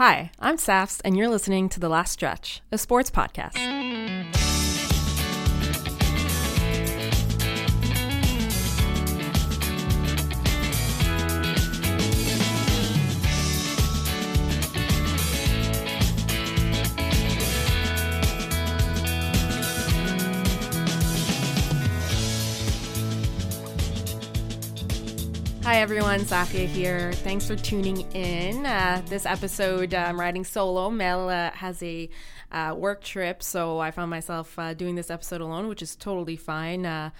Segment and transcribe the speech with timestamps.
[0.00, 3.79] Hi, I'm Safs, and you're listening to The Last Stretch, a sports podcast.
[25.90, 27.12] Everyone, Safia here.
[27.12, 28.64] Thanks for tuning in.
[28.64, 30.88] Uh, this episode, I'm riding solo.
[30.88, 32.08] Mel uh, has a
[32.52, 36.36] uh, work trip, so I found myself uh, doing this episode alone, which is totally
[36.36, 36.86] fine.
[36.86, 37.10] Uh,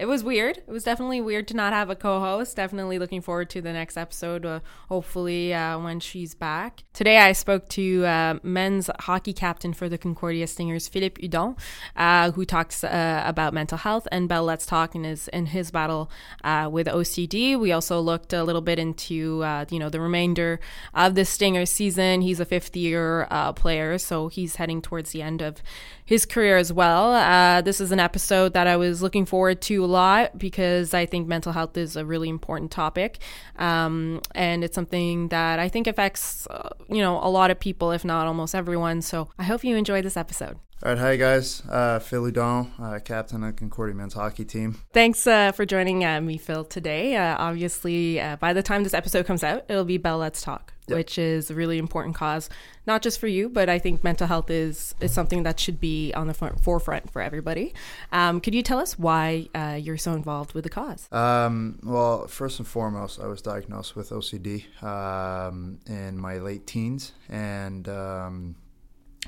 [0.00, 0.56] it was weird.
[0.56, 2.56] It was definitely weird to not have a co-host.
[2.56, 4.46] Definitely looking forward to the next episode.
[4.46, 6.84] Uh, hopefully, uh, when she's back.
[6.94, 11.58] Today, I spoke to uh, men's hockey captain for the Concordia Stingers, Philippe Hudon,
[11.96, 15.70] uh, who talks uh, about mental health and Bell Let's Talk in his in his
[15.70, 16.10] battle
[16.44, 17.60] uh, with OCD.
[17.60, 20.60] We also looked a little bit into you know the remainder
[20.94, 22.22] of the Stingers season.
[22.22, 25.62] He's a fifth year player, so he's heading towards the end of
[26.10, 27.12] his career as well.
[27.12, 31.06] Uh, this is an episode that I was looking forward to a lot because I
[31.06, 33.18] think mental health is a really important topic,
[33.60, 37.92] um, and it's something that I think affects uh, you know a lot of people,
[37.92, 39.02] if not almost everyone.
[39.02, 40.58] So I hope you enjoy this episode.
[40.82, 41.62] All right, hi guys.
[41.68, 44.78] Uh, Phil Hudon, uh, captain of Concordia men's hockey team.
[44.94, 47.16] Thanks uh, for joining uh, me, Phil, today.
[47.16, 50.72] Uh, obviously, uh, by the time this episode comes out, it'll be Bell Let's Talk,
[50.88, 50.96] yep.
[50.96, 52.48] which is a really important cause,
[52.86, 56.14] not just for you, but I think mental health is is something that should be
[56.14, 57.74] on the front, forefront for everybody.
[58.10, 59.50] Um, could you tell us why
[59.82, 61.12] you're so involved with the cause?
[61.12, 67.12] Um, well, first and foremost, I was diagnosed with OCD um, in my late teens,
[67.28, 68.54] and um,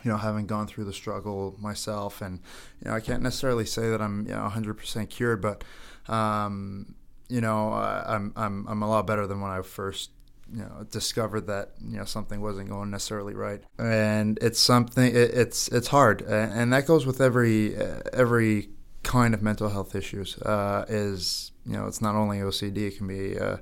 [0.02, 2.40] you know, having gone through the struggle myself, and
[2.82, 5.64] you know, I can't necessarily say that I'm you know 100% cured, but
[6.12, 6.94] um,
[7.28, 10.10] you know, I'm I'm I'm a lot better than when I first
[10.52, 15.16] you know discovered that you know something wasn't going necessarily right, and it's something it,
[15.34, 17.76] it's it's hard, and that goes with every
[18.12, 18.70] every
[19.02, 20.38] kind of mental health issues.
[20.38, 23.58] Uh, is you know, it's not only OCD; it can be uh,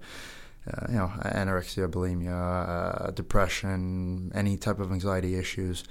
[0.67, 5.85] uh, you know, anorexia, bulimia, uh, depression, any type of anxiety issues.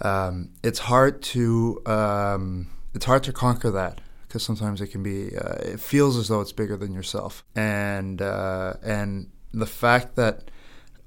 [0.00, 5.36] Um, it's hard to um, it's hard to conquer that because sometimes it can be
[5.36, 10.50] uh, it feels as though it's bigger than yourself, and uh, and the fact that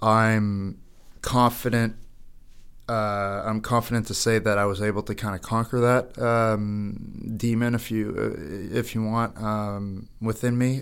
[0.02, 0.80] I'm
[1.22, 1.96] confident.
[2.88, 7.36] Uh, I'm confident to say that I was able to kind of conquer that um,
[7.38, 10.82] demon, if you uh, if you want, um, within me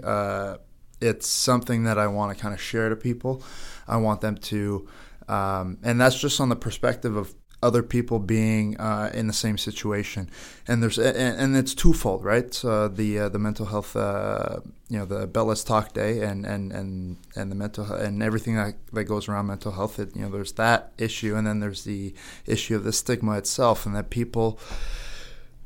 [1.01, 3.43] it's something that I want to kind of share to people.
[3.87, 4.87] I want them to,
[5.27, 9.57] um, and that's just on the perspective of other people being uh, in the same
[9.57, 10.29] situation.
[10.67, 12.51] And there's and, and it's twofold, right?
[12.51, 14.57] The uh, the mental health, uh,
[14.89, 18.55] you know, the Bell Let's Talk Day, and and and and the mental and everything
[18.55, 19.99] that, that goes around mental health.
[19.99, 22.13] It, you know, there's that issue, and then there's the
[22.45, 24.59] issue of the stigma itself, and that people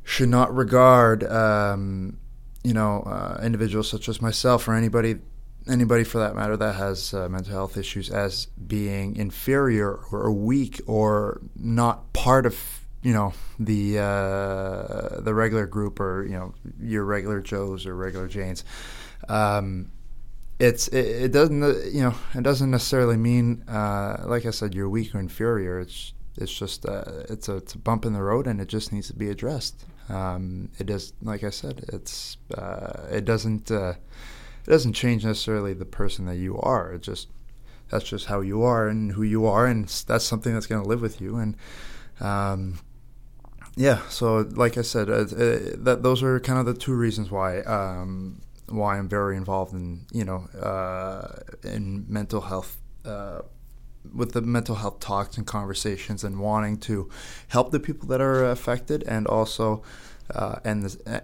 [0.04, 1.24] should not regard.
[1.24, 2.18] Um,
[2.64, 5.16] you know, uh, individuals such as myself or anybody
[5.68, 10.82] anybody for that matter that has uh, mental health issues as being inferior or weak
[10.88, 17.04] or not part of you know the uh, the regular group or you know your
[17.04, 18.64] regular Joes or regular Janes.
[19.28, 19.92] Um,
[20.60, 24.90] it's it, it, doesn't you know it doesn't necessarily mean uh, like I said you're
[24.90, 25.80] weak or inferior.
[25.80, 28.92] It's it's just uh, it's a it's a bump in the road and it just
[28.94, 29.86] needs to be addressed.
[30.12, 33.94] Um, it is like I said, it's uh, it doesn't uh,
[34.66, 36.94] it doesn't change necessarily the person that you are.
[36.94, 37.30] It just
[37.90, 40.88] that's just how you are and who you are, and that's something that's going to
[40.88, 41.38] live with you.
[41.38, 41.56] And
[42.20, 42.80] um,
[43.76, 47.32] yeah, so like I said, uh, uh, that those are kind of the two reasons
[47.32, 52.78] why um, why I'm very involved in you know uh, in mental health.
[54.14, 57.10] With the mental health talks and conversations and wanting to
[57.50, 59.84] help the people that are affected and also
[60.34, 61.22] uh, end this, uh,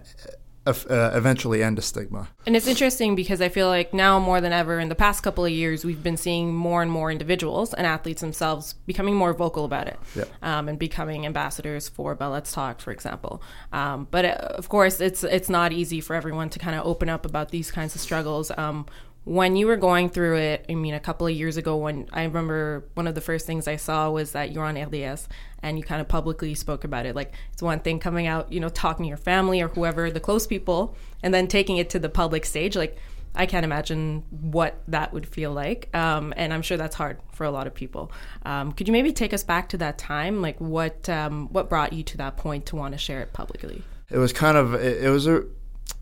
[0.68, 2.28] uh, eventually end the stigma.
[2.46, 5.44] And it's interesting because I feel like now more than ever in the past couple
[5.44, 9.64] of years, we've been seeing more and more individuals and athletes themselves becoming more vocal
[9.64, 9.98] about it
[10.42, 13.42] um, and becoming ambassadors for Bell Let's Talk, for example.
[13.72, 17.08] Um, but uh, of course, it's it's not easy for everyone to kind of open
[17.08, 18.50] up about these kinds of struggles.
[18.56, 18.86] Um,
[19.28, 22.24] when you were going through it, I mean, a couple of years ago, when I
[22.24, 25.28] remember one of the first things I saw was that you're on RDS
[25.62, 27.14] and you kind of publicly spoke about it.
[27.14, 30.18] Like, it's one thing coming out, you know, talking to your family or whoever, the
[30.18, 32.74] close people, and then taking it to the public stage.
[32.74, 32.96] Like,
[33.34, 35.94] I can't imagine what that would feel like.
[35.94, 38.10] Um, and I'm sure that's hard for a lot of people.
[38.46, 40.40] Um, could you maybe take us back to that time?
[40.40, 43.82] Like, what, um, what brought you to that point to want to share it publicly?
[44.10, 45.44] It was kind of, it, it was a,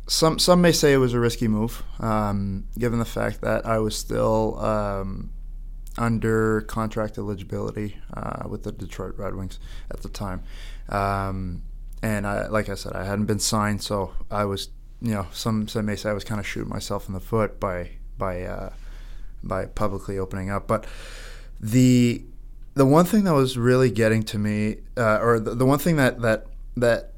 [0.07, 3.79] some some may say it was a risky move, um, given the fact that I
[3.79, 5.31] was still um,
[5.99, 9.59] under contract eligibility uh, with the Detroit Red Wings
[9.91, 10.43] at the time.
[10.89, 11.63] Um,
[12.03, 14.69] and I, like I said, I hadn't been signed, so I was,
[15.01, 17.59] you know, some some may say I was kind of shooting myself in the foot
[17.59, 18.73] by by uh,
[19.43, 20.69] by publicly opening up.
[20.69, 20.87] But
[21.61, 22.23] the
[22.75, 25.97] the one thing that was really getting to me, uh, or the, the one thing
[25.97, 27.15] that that that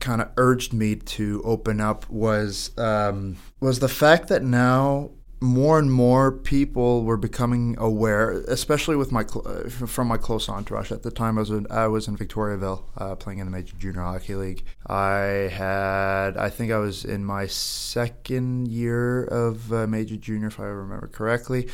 [0.00, 5.10] kind of urged me to open up was um, was the fact that now
[5.40, 10.90] more and more people were becoming aware, especially with my cl- from my close entourage.
[10.90, 13.76] At the time, I was in, I was in Victoriaville uh, playing in the Major
[13.76, 14.64] Junior Hockey League.
[14.86, 20.58] I had I think I was in my second year of uh, Major Junior, if
[20.58, 21.68] I remember correctly,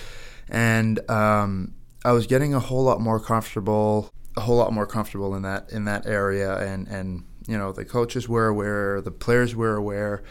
[0.48, 1.74] and um,
[2.04, 5.70] I was getting a whole lot more comfortable, a whole lot more comfortable in that
[5.70, 10.22] in that area, and and you know the coaches were aware, the players were aware,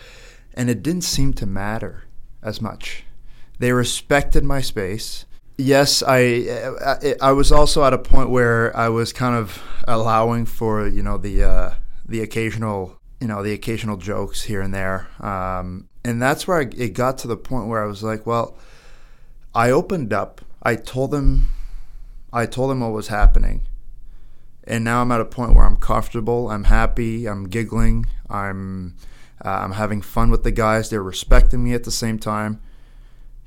[0.54, 2.04] and it didn't seem to matter
[2.44, 3.04] as much
[3.62, 5.26] they respected my space.
[5.58, 6.48] Yes, I,
[7.22, 11.20] I, was also at a point where I was kind of allowing for you know
[11.20, 11.74] the uh,
[12.08, 16.62] the occasional you know the occasional jokes here and there, um, and that's where I,
[16.76, 18.58] it got to the point where I was like, well,
[19.54, 20.42] I opened up.
[20.64, 21.50] I told them,
[22.34, 23.62] I told them what was happening,
[24.72, 26.50] and now I'm at a point where I'm comfortable.
[26.50, 27.28] I'm happy.
[27.28, 28.06] I'm giggling.
[28.30, 28.96] I'm
[29.44, 30.90] uh, I'm having fun with the guys.
[30.90, 32.62] They're respecting me at the same time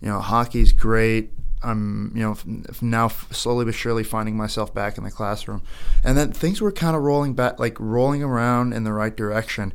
[0.05, 1.31] you know, hockey's great.
[1.63, 2.37] I'm, you know,
[2.83, 5.63] now slowly but surely finding myself back in the classroom.
[6.05, 9.73] And then things were kind of rolling back, like rolling around in the right direction.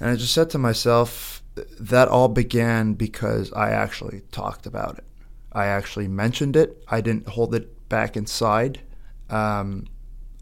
[0.00, 1.42] And I just said to myself,
[1.78, 5.04] that all began because I actually talked about it.
[5.52, 6.82] I actually mentioned it.
[6.88, 8.80] I didn't hold it back inside.
[9.28, 9.88] Um,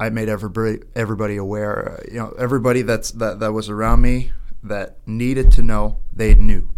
[0.00, 2.02] I made everybody everybody aware.
[2.10, 4.32] You know, everybody that's that that was around me
[4.62, 6.70] that needed to know, they knew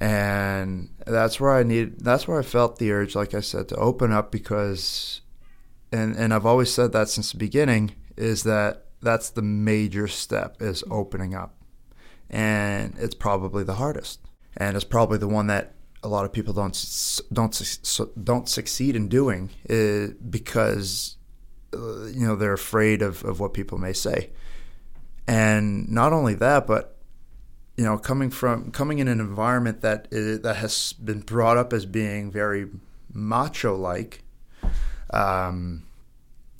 [0.00, 2.00] and that's where I need.
[2.00, 5.20] That's where I felt the urge, like I said, to open up because,
[5.92, 10.56] and and I've always said that since the beginning is that that's the major step
[10.60, 11.54] is opening up,
[12.30, 14.20] and it's probably the hardest,
[14.56, 19.06] and it's probably the one that a lot of people don't don't don't succeed in
[19.06, 21.16] doing is because
[21.72, 24.30] you know they're afraid of, of what people may say.
[25.26, 26.96] And not only that but
[27.80, 31.72] you know, coming from coming in an environment that is, that has been brought up
[31.72, 32.66] as being very
[33.10, 34.22] macho-like,
[35.14, 35.84] um,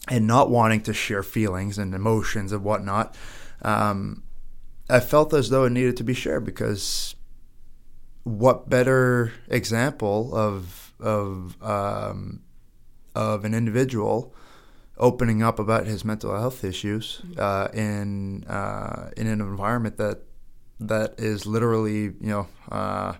[0.09, 3.15] and not wanting to share feelings and emotions and whatnot,
[3.61, 4.23] um,
[4.89, 7.15] I felt as though it needed to be shared because
[8.25, 12.41] what better example of of um,
[13.15, 14.35] of an individual
[15.01, 20.21] opening up about his mental health issues uh, in uh, in an environment that
[20.79, 23.15] that is literally you know uh,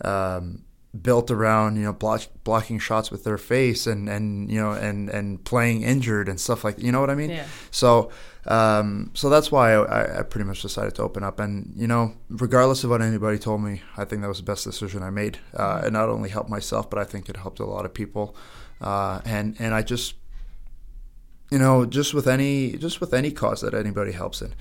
[0.00, 0.64] um,
[1.00, 5.10] built around you know block, blocking shots with their face and and you know and
[5.10, 7.30] and playing injured and stuff like you know what I mean.
[7.30, 7.46] Yeah.
[7.70, 8.10] So
[8.46, 12.12] um, so that's why I, I, pretty much decided to open up and you know
[12.28, 15.38] regardless of what anybody told me, I think that was the best decision I made.
[15.54, 18.36] Uh, it not only helped myself, but I think it helped a lot of people.
[18.80, 20.14] Uh, and and I just
[21.54, 24.52] you know just with any just with any cause that anybody helps in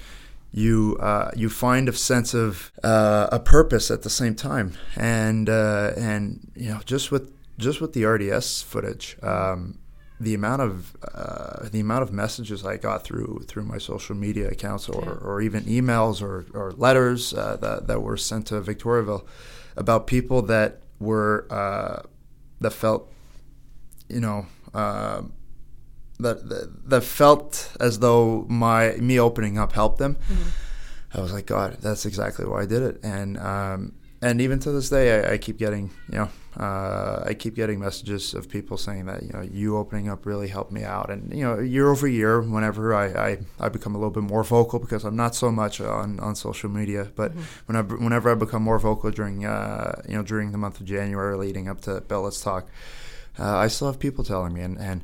[0.54, 5.50] you uh, you find a sense of uh, a purpose at the same time, and
[5.50, 9.80] uh, and you know just with just with the RDS footage, um,
[10.19, 14.47] the amount of uh, the amount of messages I got through through my social media
[14.47, 15.28] accounts, or, yeah.
[15.28, 19.26] or even emails or, or letters uh, that that were sent to Victoriaville
[19.76, 22.04] about people that were uh,
[22.62, 23.12] that felt
[24.07, 24.45] you know
[26.20, 30.16] that, that, felt as though my me opening up helped them.
[30.16, 31.18] Mm-hmm.
[31.18, 34.72] I was like, God, that's exactly why I did it, and um, and even to
[34.72, 38.78] this day, I, I keep getting you know uh, I keep getting messages of people
[38.78, 41.90] saying that you know you opening up really helped me out, and you know year
[41.90, 45.34] over year, whenever I, I, I become a little bit more vocal because I'm not
[45.34, 47.42] so much on, on social media, but mm-hmm.
[47.66, 51.36] whenever whenever I become more vocal during uh, you know during the month of January
[51.38, 52.70] leading up to Bell Let's Talk,
[53.40, 55.04] uh, I still have people telling me, and and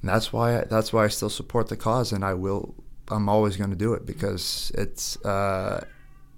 [0.00, 2.74] and that's why I, that's why I still support the cause, and I will.
[3.10, 5.84] I'm always going to do it because it's uh,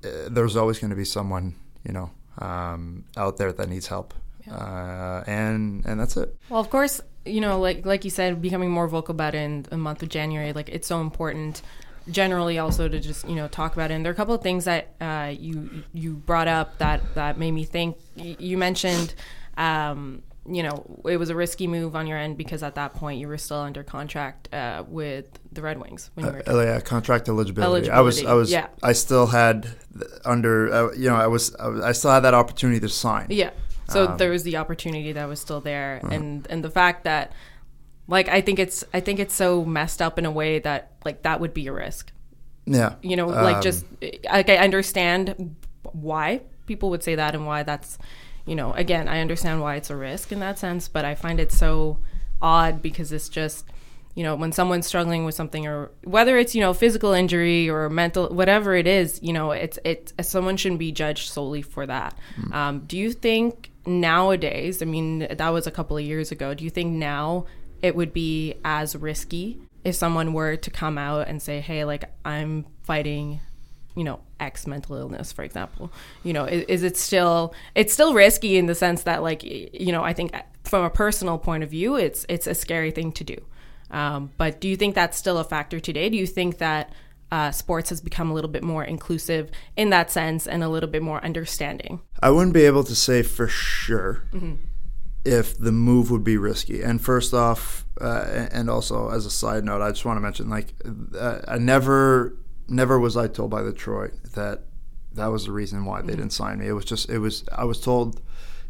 [0.02, 4.14] there's always going to be someone you know um, out there that needs help,
[4.46, 4.54] yeah.
[4.54, 6.36] uh, and and that's it.
[6.48, 9.62] Well, of course, you know, like like you said, becoming more vocal about it in
[9.62, 11.62] the month of January, like it's so important.
[12.10, 13.94] Generally, also to just you know talk about it.
[13.94, 17.38] And there are a couple of things that uh, you you brought up that that
[17.38, 17.98] made me think.
[18.16, 19.14] You mentioned.
[19.58, 23.20] Um, you know, it was a risky move on your end because at that point
[23.20, 26.80] you were still under contract uh, with the Red Wings when you were uh, yeah
[26.80, 27.88] contract eligibility.
[27.88, 27.90] eligibility.
[27.90, 28.66] I was I was yeah.
[28.82, 29.68] I still had
[30.24, 33.26] under uh, you know I was, I was I still had that opportunity to sign.
[33.30, 33.50] Yeah.
[33.88, 36.14] So Um, there was the opportunity that was still there, Uh-huh.
[36.14, 37.32] and and the fact that,
[38.06, 41.22] like, I think it's I think it's so messed up in a way that like
[41.22, 42.12] that would be a risk.
[42.66, 43.84] yeah, You know, like Um, just
[44.32, 45.56] like I understand
[45.92, 47.98] why people would say that and why that's,
[48.50, 51.38] you know, again I understand why it's a risk in that sense, but I find
[51.38, 51.98] it so
[52.42, 53.64] odd because it's just
[54.16, 57.88] you know when someone's struggling with something or whether it's you know physical injury or
[57.88, 62.18] mental whatever it is you know it's it someone shouldn't be judged solely for that.
[62.52, 66.64] Um, do you think nowadays i mean that was a couple of years ago do
[66.64, 67.46] you think now
[67.80, 72.04] it would be as risky if someone were to come out and say hey like
[72.24, 73.40] i'm fighting
[73.96, 75.92] you know x mental illness for example.
[76.22, 79.92] You know is, is it still it's still risky in the sense that like you
[79.92, 83.24] know i think from a personal point of view it's it's a scary thing to
[83.24, 83.36] do.
[83.90, 86.08] Um, but do you think that's still a factor today?
[86.08, 86.92] Do you think that
[87.32, 90.88] uh, sports has become a little bit more inclusive in that sense and a little
[90.88, 92.00] bit more understanding?
[92.22, 94.24] I wouldn't be able to say for sure
[95.24, 96.82] if the move would be risky.
[96.82, 100.48] And first off, uh, and also as a side note, I just want to mention
[100.48, 100.72] like
[101.18, 102.36] uh, I never,
[102.70, 104.62] never was I told by Detroit that
[105.12, 106.68] that was the reason why they didn't sign me.
[106.68, 108.20] It was just it was I was told,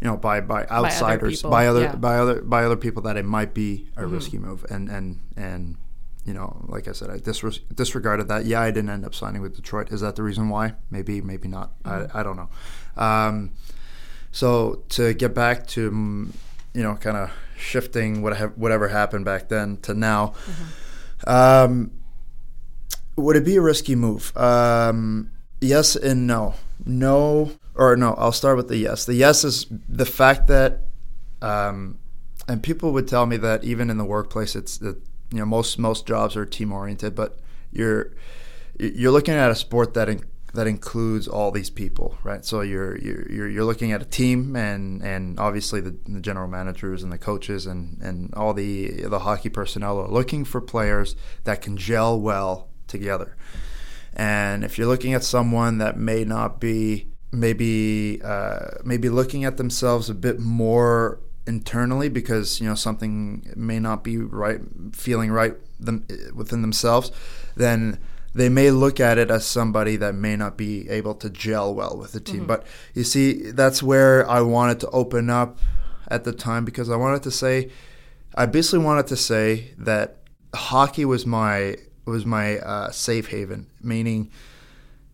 [0.01, 1.95] you know, by by outsiders, people, by other yeah.
[1.97, 4.65] by other by other people that it might be a risky move.
[4.71, 5.77] And and and
[6.25, 8.45] you know, like I said, I disre- disregarded that.
[8.45, 9.91] Yeah, I didn't end up signing with Detroit.
[9.91, 10.75] Is that the reason why?
[10.91, 11.73] Maybe, maybe not.
[11.85, 12.51] I, I don't know.
[12.97, 13.53] Um,
[14.31, 16.33] so to get back to mm,
[16.75, 20.35] you know, kind of shifting what ha- whatever happened back then to now,
[21.27, 21.91] um,
[23.21, 24.37] would it be a risky move?
[24.37, 26.55] Um, yes and no.
[26.85, 28.15] No, or no.
[28.15, 29.05] I'll start with the yes.
[29.05, 30.81] The yes is the fact that,
[31.43, 31.99] um,
[32.49, 34.97] and people would tell me that even in the workplace, it's that
[35.31, 37.39] you know most most jobs are team oriented, but
[37.71, 38.13] you're
[38.79, 40.25] you're looking at a sport that in,
[40.55, 42.45] that includes all these people, right?
[42.45, 47.03] So you're you're you're, looking at a team, and and obviously the, the general managers
[47.03, 51.61] and the coaches and and all the the hockey personnel are looking for players that
[51.61, 53.37] can gel well together.
[54.15, 59.57] And if you're looking at someone that may not be maybe uh, maybe looking at
[59.57, 64.61] themselves a bit more internally because you know something may not be right,
[64.93, 67.11] feeling right them, within themselves,
[67.57, 67.99] then
[68.35, 71.97] they may look at it as somebody that may not be able to gel well
[71.97, 72.47] with the team.
[72.47, 75.59] But you see, that's where I wanted to open up
[76.09, 77.71] at the time because I wanted to say,
[78.37, 80.19] I basically wanted to say that
[80.55, 84.31] hockey was my was my uh, safe haven, meaning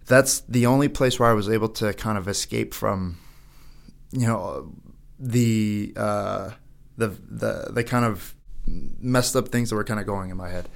[0.07, 3.19] that's the only place where I was able to kind of escape from,
[4.13, 4.73] you know,
[5.19, 6.51] the uh,
[6.97, 8.35] the the the kind of
[8.67, 10.69] messed up things that were kind of going in my head.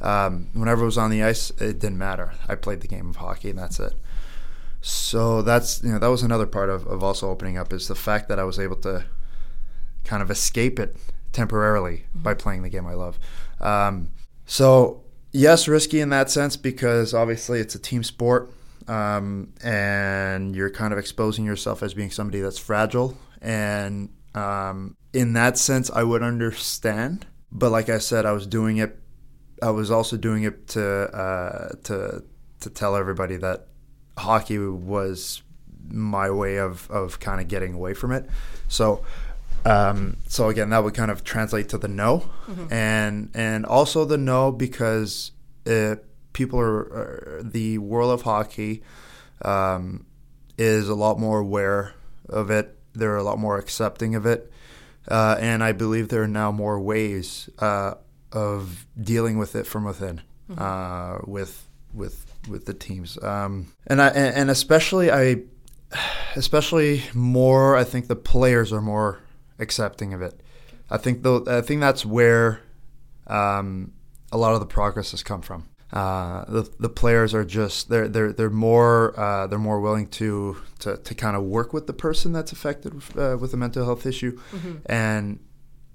[0.00, 2.32] Um, whenever it was on the ice, it didn't matter.
[2.48, 3.94] I played the game of hockey, and that's it.
[4.80, 7.94] So that's you know that was another part of, of also opening up is the
[7.94, 9.04] fact that I was able to
[10.04, 10.96] kind of escape it
[11.32, 13.18] temporarily by playing the game I love.
[13.60, 14.10] Um,
[14.46, 18.50] so yes, risky in that sense because obviously it's a team sport,
[18.86, 23.16] um, and you're kind of exposing yourself as being somebody that's fragile.
[23.40, 27.26] And um, in that sense, I would understand.
[27.50, 28.98] But like I said, I was doing it.
[29.62, 32.24] I was also doing it to uh, to
[32.60, 33.68] to tell everybody that
[34.16, 35.42] hockey was
[35.90, 38.28] my way of, of kind of getting away from it.
[38.68, 39.04] So
[39.68, 42.30] um, so again, that would kind of translate to the no,
[42.70, 45.32] and and also the no because
[45.66, 45.96] uh,
[46.32, 48.82] people are, are the world of hockey
[49.42, 50.06] um,
[50.56, 51.94] is a lot more aware
[52.28, 52.78] of it.
[52.94, 54.50] They're a lot more accepting of it,
[55.06, 57.94] uh, and I believe there are now more ways uh,
[58.32, 60.22] of dealing with it from within,
[60.56, 65.42] uh, with with with the teams, um, and I and especially I,
[66.36, 67.76] especially more.
[67.76, 69.20] I think the players are more
[69.58, 70.40] accepting of it.
[70.90, 72.60] I think though I think that's where
[73.26, 73.92] um,
[74.32, 75.68] a lot of the progress has come from.
[75.92, 80.56] Uh, the the players are just they're they're they're more uh, they're more willing to
[80.80, 84.04] to, to kind of work with the person that's affected uh, with a mental health
[84.04, 84.38] issue,
[84.86, 85.40] and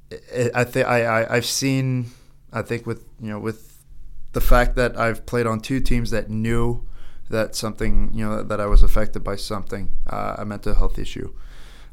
[0.10, 2.08] it, I think I, I I've seen
[2.52, 3.84] I think with you know with
[4.32, 6.84] the fact that I've played on two teams that knew
[7.30, 11.34] that something you know that I was affected by something uh, a mental health issue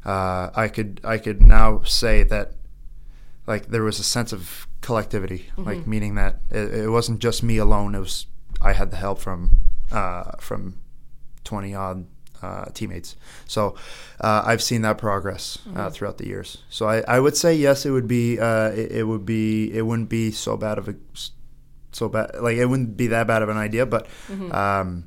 [0.05, 2.53] uh, I could I could now say that
[3.47, 7.57] like there was a sense of collectivity, like meaning that it, it wasn't just me
[7.57, 7.95] alone.
[7.95, 8.25] It was
[8.61, 9.57] I had the help from
[9.91, 10.77] uh, from
[11.43, 12.05] twenty odd
[12.41, 13.15] uh, teammates.
[13.45, 13.75] So
[14.19, 16.57] uh, I've seen that progress uh, throughout the years.
[16.69, 19.83] So I, I would say yes, it would be uh, it, it would be it
[19.83, 20.95] wouldn't be so bad of a
[21.91, 24.07] so bad like it wouldn't be that bad of an idea, but
[24.51, 25.05] um,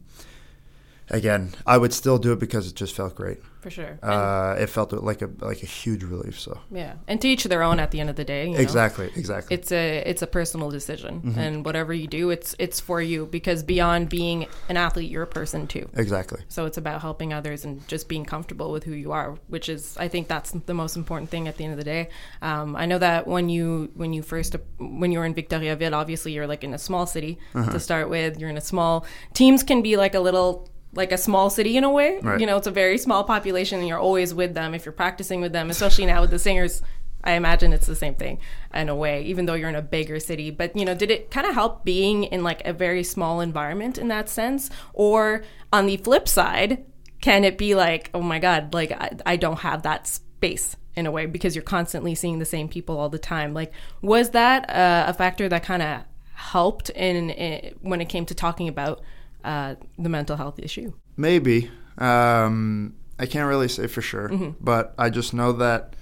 [1.11, 3.39] again, I would still do it because it just felt great.
[3.61, 3.99] For sure.
[4.03, 6.39] Uh, it felt like a like a huge relief.
[6.39, 7.81] So yeah, and to each their own.
[7.81, 8.59] At the end of the day, you know?
[8.59, 9.55] exactly, exactly.
[9.55, 13.63] it's a it's a personal decision and whatever you do it's it's for you because
[13.63, 16.41] beyond being an athlete you're a person too exactly.
[16.49, 19.97] so it's about helping others and just being comfortable with who you are which is
[19.99, 22.09] i think that's the most important thing at the end of the day
[22.43, 26.33] um, i know that when you when you first when you were in victoriaville obviously
[26.33, 29.83] you're like in a small city to start with you're in a small teams can
[29.83, 32.41] be like a little like a small city in a way Right.
[32.41, 35.41] you know it's a very small population and you're always with them if you're practicing
[35.41, 36.83] with them especially now with the Stingers
[37.27, 38.39] I imagine it's the same thing
[38.75, 40.51] in a way, even though you're in a bigger city.
[40.51, 43.97] But you know, did it kind of help being in like a very small environment
[43.97, 44.69] in that sense?
[44.93, 46.85] Or on the flip side,
[47.23, 51.07] can it be like, oh my god, like I, I don't have that space in
[51.07, 53.55] a way because you're constantly seeing the same people all the time?
[53.55, 53.73] Like,
[54.03, 56.03] was that uh, a factor that kind of
[56.35, 59.01] helped in, in when it came to talking about
[59.45, 60.93] uh, the mental health issue?
[61.17, 61.71] Maybe.
[61.99, 64.29] Um, I can't really say for sure,
[64.61, 65.95] but I just know that,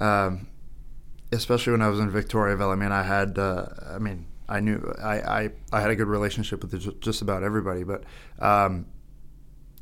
[0.00, 0.46] um,
[1.32, 2.72] especially when I was in Victoriaville.
[2.72, 3.38] I mean, I had.
[3.38, 7.42] Uh, I mean, I knew I, I, I had a good relationship with just about
[7.42, 8.04] everybody, but.
[8.38, 8.86] Um,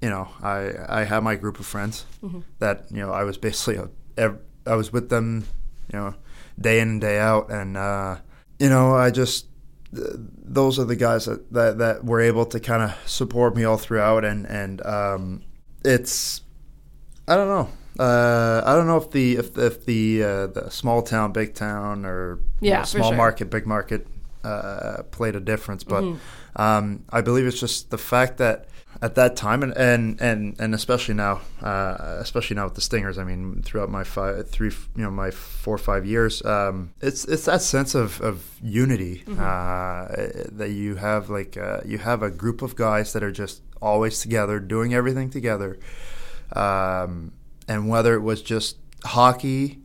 [0.03, 2.05] you know, I I had my group of friends
[2.59, 3.83] that you know I was basically
[4.19, 4.35] a,
[4.67, 5.47] I was with them,
[5.93, 6.15] you know,
[6.61, 8.19] day in and day out, and uh,
[8.59, 9.47] you know I just
[9.99, 13.77] those are the guys that, that, that were able to kind of support me all
[13.77, 15.43] throughout and and um,
[15.85, 16.43] it's
[17.29, 17.69] I don't know
[18.03, 22.05] uh, I don't know if the if, if the uh, the small town big town
[22.05, 23.17] or Yeah, know, small sure.
[23.17, 24.07] market big market
[24.45, 26.05] uh, played a difference but
[26.57, 28.69] um, I believe it's just the fact that
[29.03, 33.19] at that time and and and, and especially now uh, especially now with the stingers
[33.19, 37.25] i mean throughout my five three you know my four or five years um, it's
[37.27, 40.07] it's that sense of, of unity uh,
[40.53, 44.21] that you have like uh, you have a group of guys that are just always
[44.21, 45.79] together doing everything together
[46.53, 47.33] um,
[47.69, 49.79] and whether it was just hockey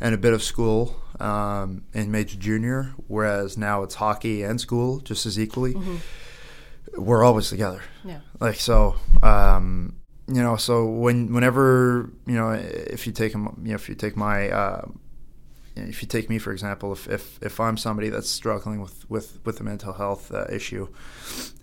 [0.00, 5.00] and a bit of school um, in major junior whereas now it's hockey and school
[5.00, 5.74] just as equally
[6.96, 8.20] we're always together Yeah.
[8.40, 9.96] like so um
[10.26, 14.16] you know so when whenever you know if you take you know if you take
[14.16, 14.82] my uh,
[15.76, 19.38] if you take me for example if, if if i'm somebody that's struggling with with
[19.44, 20.88] with a mental health uh, issue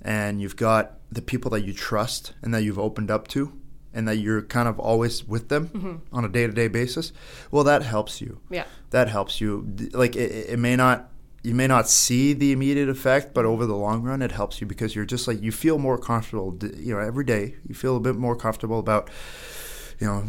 [0.02, 3.52] and you've got the people that you trust and that you've opened up to
[3.94, 7.12] and that you're kind of always with them on a day-to-day basis
[7.52, 8.66] well that helps you Yeah.
[8.92, 9.50] that helps you
[9.94, 11.10] like it, it may not
[11.46, 14.68] you may not see the immediate effect but over the long run it helps you
[14.68, 16.58] because you're just like you feel more comfortable.
[16.76, 19.10] You know every day you feel a bit more comfortable about
[20.00, 20.24] you know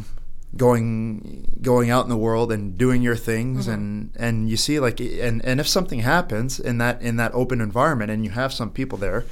[0.56, 5.00] going going out in the world and doing your things and and you see like
[5.00, 8.70] and and if something happens in that in that open environment and you have some
[8.70, 9.24] people there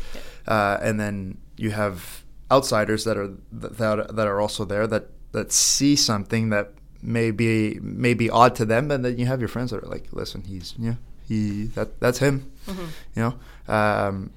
[0.47, 5.53] uh, and then you have outsiders that are that that are also there that that
[5.53, 9.49] see something that may be may be odd to them and then you have your
[9.49, 10.95] friends that are like listen he's yeah
[11.29, 13.35] he that that's him you know?
[13.73, 14.31] Um,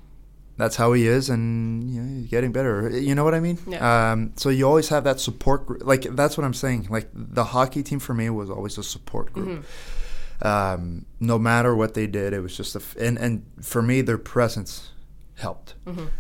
[0.58, 2.90] that's how he is and you know, he's getting better.
[2.90, 3.58] You know what i mean?
[3.68, 4.12] Yeah.
[4.12, 6.88] um, so you always have that support group like that's what i'm saying.
[6.90, 9.64] Like the hockey team for me was always a support group.
[10.42, 14.02] Um, no matter what they did it was just a f- and, and for me
[14.02, 14.92] their presence
[15.38, 15.76] helped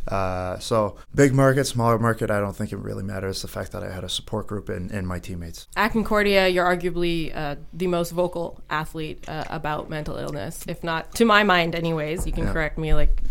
[0.07, 3.83] uh, so big market smaller market i don't think it really matters the fact that
[3.83, 7.87] i had a support group and, in my teammates At Concordia, you're arguably uh, the
[7.87, 12.25] most vocal athlete uh, about mental illness, if not to my mind, anyways.
[12.27, 12.53] You can Yeah.
[12.53, 12.93] correct me.
[12.93, 13.21] Like,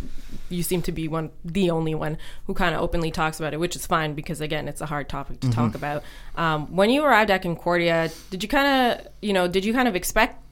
[0.48, 3.58] you seem to be one, the only one who kind of openly talks about it,
[3.60, 6.02] which is fine because again, it's a hard topic to talk about.
[6.36, 9.88] Um, when you arrived at Concordia, did you kind of, you know, did you kind
[9.88, 10.42] of expect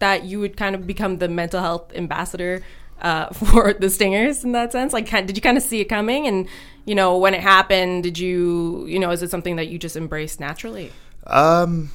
[0.00, 2.62] that you would kind of become the mental health ambassador
[3.04, 4.92] uh, for the Stingers in that sense?
[4.92, 6.26] Like, did you kind of see it coming?
[6.26, 6.48] And
[6.86, 9.96] you know, when it happened, did you, you know, is it something that you just
[9.96, 10.92] embraced naturally?
[11.26, 11.90] Um,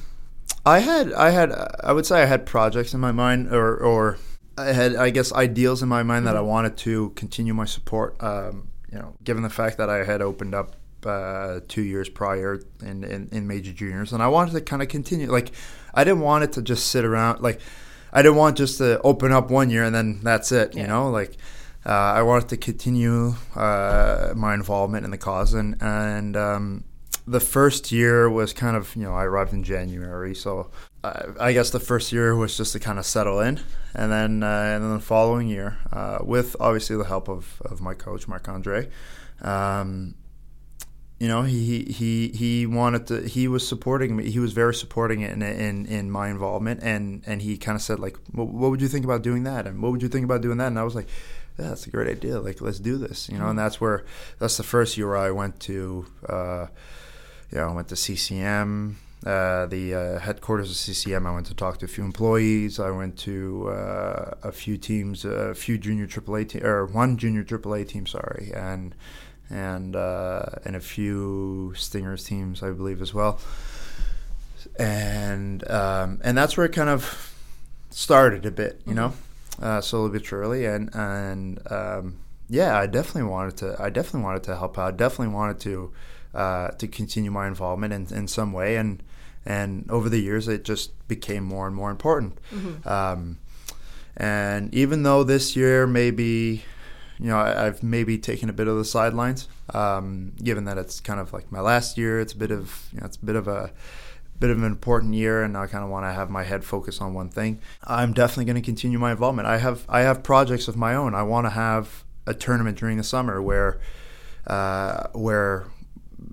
[0.66, 1.52] I had, I had,
[1.84, 4.18] I would say I had projects in my mind, or, or
[4.58, 8.20] I had, I guess, ideals in my mind that I wanted to continue my support.
[8.20, 10.74] Um, you know, given the fact that I had opened up
[11.06, 14.88] uh, two years prior in, in in major juniors, and I wanted to kind of
[14.88, 15.30] continue.
[15.30, 15.52] Like,
[15.94, 17.40] I didn't want it to just sit around.
[17.40, 17.60] Like,
[18.12, 20.74] I didn't want just to open up one year and then that's it.
[20.74, 20.86] You Yeah.
[20.88, 21.36] know, like.
[21.86, 26.84] Uh, I wanted to continue uh, my involvement in the cause, and and um,
[27.26, 30.70] the first year was kind of you know I arrived in January, so
[31.02, 33.60] I, I guess the first year was just to kind of settle in,
[33.94, 37.80] and then uh, and then the following year, uh, with obviously the help of, of
[37.80, 38.90] my coach Marc Andre,
[39.40, 40.14] um,
[41.20, 45.20] you know he he he wanted to he was supporting me he was very supporting
[45.20, 48.70] it in in, in my involvement and and he kind of said like what, what
[48.70, 50.78] would you think about doing that and what would you think about doing that and
[50.78, 51.08] I was like
[51.60, 52.40] yeah, that's a great idea.
[52.40, 53.48] Like, let's do this, you know.
[53.48, 54.04] And that's where
[54.38, 56.66] that's the first year I went to, uh,
[57.50, 61.26] you know, I went to CCM, uh, the uh, headquarters of CCM.
[61.26, 62.80] I went to talk to a few employees.
[62.80, 67.44] I went to uh, a few teams, a few junior AAA team, or one junior
[67.44, 68.94] AAA team, sorry, and
[69.50, 73.40] and uh, and a few Stingers teams, I believe, as well.
[74.78, 77.34] And um, and that's where it kind of
[77.90, 79.12] started a bit, you know,
[79.60, 83.76] uh, slowly but surely, and and um, yeah, I definitely wanted to.
[83.78, 84.96] I definitely wanted to help out.
[84.96, 85.92] Definitely wanted to
[86.34, 89.02] uh, to continue my involvement in, in some way, and
[89.44, 92.38] and over the years, it just became more and more important.
[92.86, 93.38] Um,
[94.16, 96.64] and even though this year maybe,
[97.20, 101.00] you know, I, I've maybe taken a bit of the sidelines, um, given that it's
[101.00, 102.18] kind of like my last year.
[102.18, 103.70] It's a bit of you know, it's a bit of a
[104.38, 107.02] bit of an important year, and I kind of want to have my head focused
[107.02, 107.60] on one thing.
[107.84, 109.46] I'm definitely going to continue my involvement.
[109.46, 111.14] I have I have projects of my own.
[111.14, 113.80] I want to have a tournament during the summer where
[114.46, 115.66] uh, where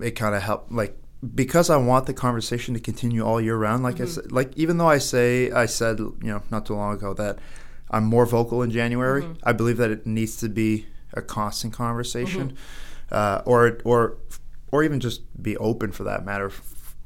[0.01, 0.97] it kind of help like
[1.35, 3.83] because I want the conversation to continue all year round.
[3.83, 6.93] Like I said, like even though I say I said you know not too long
[6.93, 7.39] ago that
[7.89, 12.55] I'm more vocal in January, I believe that it needs to be a constant conversation,
[13.11, 14.17] uh, or or
[14.71, 16.51] or even just be open for that matter.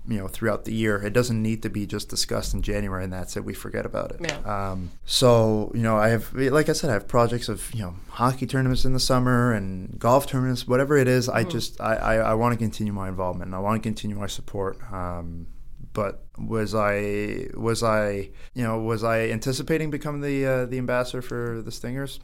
[0.07, 3.13] You know, throughout the year, it doesn't need to be just discussed in January and
[3.13, 3.45] that's it.
[3.45, 4.19] We forget about it.
[4.21, 4.39] Yeah.
[4.71, 7.93] Um, so you know, I have, like I said, I have projects of you know
[8.09, 11.29] hockey tournaments in the summer and golf tournaments, whatever it is.
[11.29, 13.49] I just I, I, I want to continue my involvement.
[13.49, 14.79] and I want to continue my support.
[14.91, 15.45] Um,
[15.93, 21.21] but was I was I you know was I anticipating becoming the uh, the ambassador
[21.21, 22.19] for the Stingers?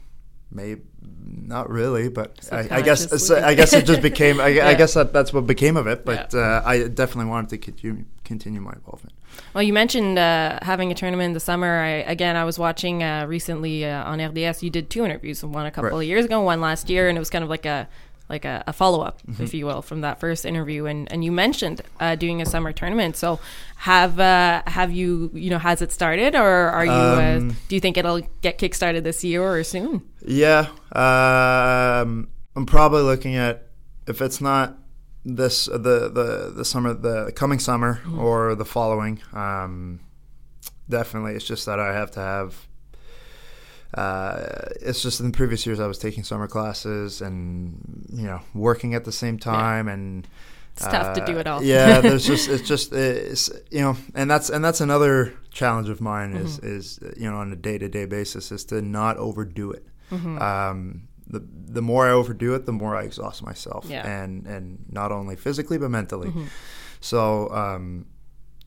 [0.50, 3.30] Maybe not really, but I, I guess.
[3.30, 4.40] I guess it just became.
[4.40, 6.06] I, I guess that, that's what became of it.
[6.06, 9.14] But uh, I definitely wanted to continue continue my involvement.
[9.52, 11.80] Well, you mentioned uh, having a tournament in the summer.
[11.80, 14.62] I, again, I was watching uh, recently uh, on RDS.
[14.62, 15.96] You did two interviews, one a couple Right.
[15.96, 17.86] of years ago, one last year, and it was kind of like a
[18.28, 19.42] like a, a follow up, Mm-hmm.
[19.42, 20.84] if you will, from that first interview.
[20.86, 23.16] And, and you mentioned uh, doing a summer tournament.
[23.16, 23.40] So
[23.76, 26.90] have uh, have you you know has it started, or are you?
[26.92, 30.02] uh, Um, do you think it'll get kickstarted this year or soon?
[30.26, 33.68] Yeah, um, I'm probably looking at
[34.06, 34.76] if it's not
[35.24, 39.20] this the the the summer the coming summer or the following.
[39.32, 40.00] Um,
[40.88, 42.66] definitely, it's just that I have to have.
[43.94, 44.44] Uh,
[44.82, 48.94] it's just in the previous years I was taking summer classes and you know working
[48.94, 50.28] at the same time and
[50.76, 51.62] It's tough to do it all.
[51.62, 56.00] yeah, there's just it's just it's you know, and that's and that's another challenge of
[56.00, 56.76] mine is Mm-hmm.
[56.76, 59.86] is you know on a day to day basis is to not overdo it.
[60.10, 60.38] Mm-hmm.
[60.40, 61.40] Um, the
[61.78, 64.02] the more I overdo it, the more I exhaust myself, Yeah.
[64.02, 64.22] Mm-hmm.
[64.22, 66.30] and and not only physically but mentally.
[67.00, 68.06] So um,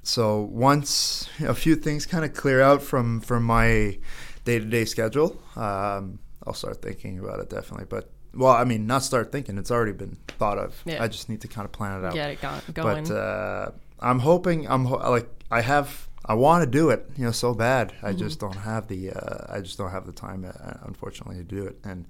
[0.03, 3.99] so once a few things kind of clear out from from my
[4.45, 7.85] day to day schedule, um, I'll start thinking about it definitely.
[7.89, 10.81] But well, I mean, not start thinking; it's already been thought of.
[10.85, 11.03] Yeah.
[11.03, 12.13] I just need to kind of plan it out.
[12.13, 13.03] Get it go- going.
[13.05, 17.25] But uh, I'm hoping I'm ho- like I have I want to do it, you
[17.25, 17.89] know, so bad.
[17.89, 18.05] Mm-hmm.
[18.05, 21.43] I just don't have the uh, I just don't have the time, uh, unfortunately, to
[21.43, 21.77] do it.
[21.83, 22.05] And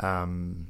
[0.00, 0.66] um,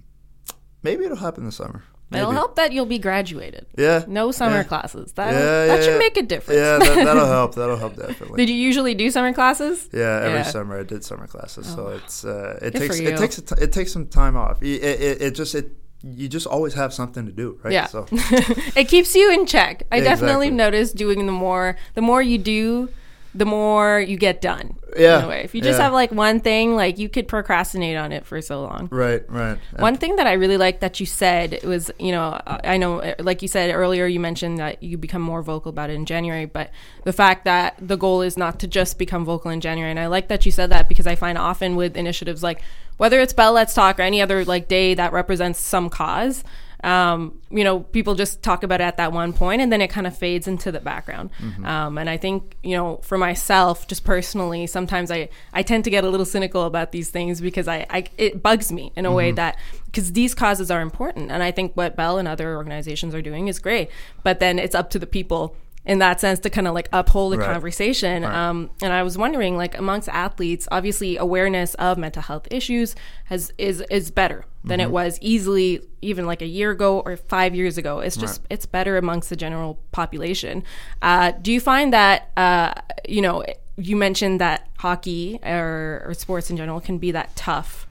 [0.83, 1.83] maybe it'll happen this summer.
[2.11, 3.66] It'll help that you'll be graduated.
[3.77, 4.05] Yeah.
[4.09, 4.62] No summer yeah.
[4.64, 5.12] classes.
[5.12, 5.99] That Yeah, that yeah, should yeah.
[5.99, 6.59] make a difference.
[6.59, 7.55] Yeah, that, that'll help.
[7.55, 8.37] That'll help definitely.
[8.38, 9.88] Did you usually do summer classes?
[9.92, 13.37] Yeah, every summer I did summer classes, so it's uh, it Good takes it takes
[13.40, 14.62] t- it takes some time off.
[14.62, 17.73] It, it, it just it you just always have something to do, right?
[17.73, 17.87] Yeah.
[17.87, 19.83] So it keeps you in check.
[19.90, 20.51] I definitely Exactly.
[20.51, 22.88] noticed doing the more the more you do,
[23.35, 24.77] the more you get done.
[24.98, 25.44] Yeah, In a way.
[25.44, 25.84] If you just yeah.
[25.84, 28.88] have like one thing, like you could procrastinate on it for so long.
[28.90, 29.58] right, right.
[29.78, 33.14] One thing that I really liked that you said was, you know, I know, uh,
[33.20, 36.46] like you said earlier, you mentioned that you become more vocal about it in January,
[36.46, 36.70] but
[37.04, 39.90] the fact that the goal is not to just become vocal in January.
[39.90, 42.61] And I like that you said that because I find often with initiatives like
[42.98, 46.44] whether it's Bell Let's Talk or any other like day that represents some cause,
[46.85, 49.88] um, you know, people just talk about it at that one point and then it
[49.88, 51.31] kind of fades into the background.
[51.64, 55.91] Um, and I think, you know, for myself, just personally, sometimes I, I tend to
[55.91, 59.12] get a little cynical about these things because I, I it bugs me in a
[59.12, 61.31] way that because these causes are important.
[61.31, 63.91] And I think what Bell and other organizations are doing is great.
[64.23, 65.57] But then it's up to the people
[65.88, 67.51] in that sense to kind of like uphold the Right.
[67.53, 68.22] conversation.
[68.22, 73.53] Um, and I was wondering, like amongst athletes, obviously awareness of mental health issues has
[73.59, 74.88] is is better than Mm-hmm.
[74.88, 78.01] it was easily even like a year ago or five years ago.
[78.01, 80.62] It's just it's better amongst the general population.
[81.03, 82.74] Uh, do you find that uh,
[83.09, 83.42] you know
[83.77, 87.87] you mentioned that hockey or, or sports in general can be that tough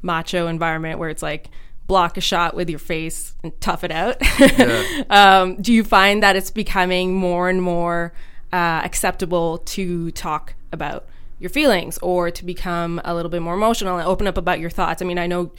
[0.00, 1.48] macho environment where it's like
[1.86, 4.20] block a shot with your face and tough it out.
[5.10, 8.12] um, do you find that it's becoming more and more
[8.52, 11.06] uh, acceptable to talk about
[11.42, 14.70] your feelings or to become a little bit more emotional and open up about your
[14.70, 15.02] thoughts.
[15.02, 15.50] I mean, I know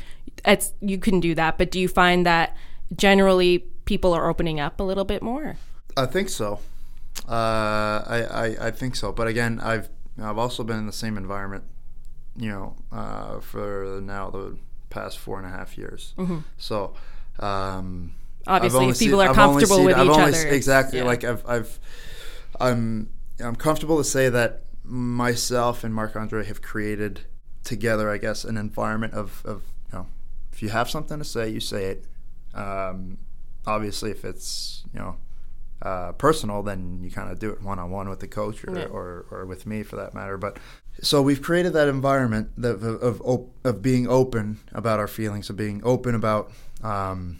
[0.45, 2.55] it's you can do that, but do you find that
[2.95, 5.57] generally people are opening up a little bit more?
[5.97, 6.59] I think so.
[7.27, 9.11] Uh, I, I I think so.
[9.11, 9.89] But again, I've
[10.21, 11.65] I've also been in the same environment,
[12.37, 14.57] you know, uh, for now the
[14.93, 16.13] past four and a half years.
[16.17, 16.39] Mm-hmm.
[16.57, 16.93] So.
[17.39, 18.13] Um,
[18.45, 20.99] Obviously, if people seen, are comfortable seen, with I've each other, exactly.
[20.99, 21.05] Yeah.
[21.05, 21.79] Like I've, I've,
[22.59, 27.21] I'm, I'm comfortable to say that myself and Marc Andre have created
[27.63, 30.07] together, I guess, an environment of, of you know,
[30.51, 32.05] if you have something to say, you say it.
[32.53, 33.17] Um,
[33.65, 35.15] obviously, if it's you know
[35.81, 38.77] uh, personal, then you kind of do it one on one with the coach or,
[38.77, 38.85] yeah.
[38.85, 40.37] or, or with me for that matter.
[40.37, 40.57] But
[41.01, 45.57] so we've created that environment of of, of, of being open about our feelings, of
[45.57, 46.51] being open about
[46.81, 47.39] um,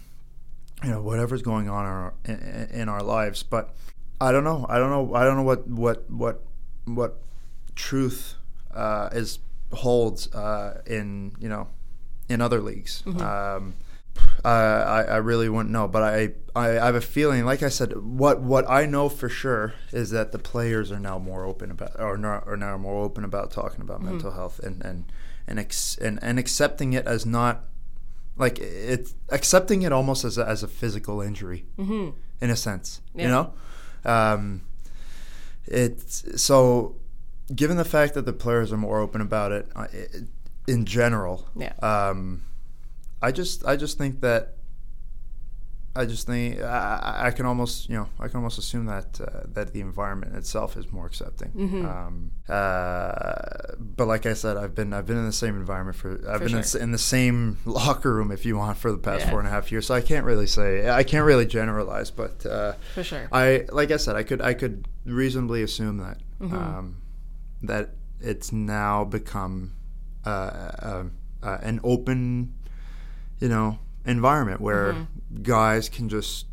[0.82, 3.42] you know whatever's going on in our, in, in our lives.
[3.42, 3.74] But
[4.20, 4.66] I don't know.
[4.68, 5.14] I don't know.
[5.14, 6.42] I don't know what what what
[6.84, 7.16] what
[7.74, 8.34] truth
[8.72, 9.38] uh, is
[9.72, 11.68] holds uh, in you know
[12.28, 13.02] in other leagues.
[13.06, 13.20] Mm-hmm.
[13.20, 13.74] Um,
[14.44, 17.44] I, I really wouldn't know, but I, I, I have a feeling.
[17.44, 21.18] Like I said, what what I know for sure is that the players are now
[21.18, 24.12] more open about, or not, are now more open about talking about mm-hmm.
[24.12, 25.12] mental health and and
[25.46, 27.64] and, ex, and and accepting it as not
[28.36, 32.10] like it's accepting it almost as a, as a physical injury mm-hmm.
[32.40, 33.00] in a sense.
[33.14, 33.22] Yeah.
[33.22, 33.54] You know,
[34.04, 34.62] um,
[35.66, 36.96] it's so
[37.54, 40.24] given the fact that the players are more open about it, uh, it
[40.66, 41.48] in general.
[41.56, 41.72] Yeah.
[41.82, 42.42] Um,
[43.24, 44.54] I just I just think that
[45.96, 49.44] I just think I, I, can almost you know I can almost assume that uh,
[49.48, 51.50] that the environment itself is more accepting.
[51.52, 51.86] Mm-hmm.
[51.86, 56.20] Um, uh, but like I said, I've been I've been in the same environment for
[56.28, 56.80] I've for been sure.
[56.80, 59.30] in, in, the same locker room if you want for the past yeah.
[59.30, 59.86] four and a half years.
[59.86, 63.90] So I can't really say I can't really generalize, but uh, for sure, I like
[63.90, 66.54] I said I could I could reasonably assume that mm-hmm.
[66.54, 66.96] um,
[67.62, 69.74] that it's now become
[70.26, 71.04] uh, uh,
[71.42, 72.54] uh, an open,
[73.44, 75.42] you know, environment where mm-hmm.
[75.42, 76.46] guys can just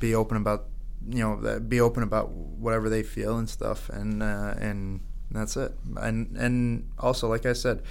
[0.00, 0.64] be open about
[1.06, 5.74] you know be open about whatever they feel and stuff and uh, and that's it
[5.98, 7.82] and and also like I said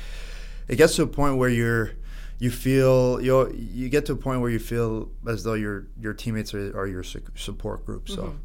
[0.68, 1.92] it gets to a point where you're
[2.40, 6.16] you feel you you get to a point where you feel as though your your
[6.16, 8.38] teammates are, are your support group so mm-hmm.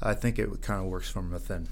[0.00, 1.66] I think it kind of works from within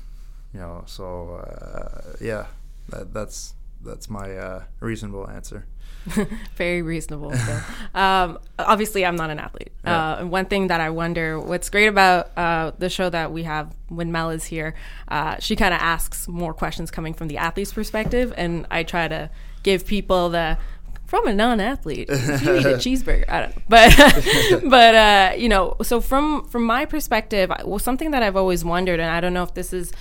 [0.53, 2.47] you know so uh, yeah
[2.89, 5.67] that, that's that's my uh, reasonable answer
[6.57, 7.33] Very reasonable.
[7.33, 7.61] So,
[7.95, 9.73] um, obviously, I'm not an athlete.
[9.85, 10.15] Yeah.
[10.15, 13.75] Uh, one thing that I wonder, what's great about uh, the show that we have
[13.89, 14.75] when Mel is here,
[15.09, 19.09] uh, she kind of asks more questions coming from the athlete's perspective, and I try
[19.09, 19.31] to
[19.63, 20.59] give people the
[21.07, 23.29] from a non-athlete, you eat a cheeseburger.
[23.29, 28.11] I don't know, but but uh, you know, so from from my perspective, well, something
[28.11, 29.93] that I've always wondered, and I don't know if this is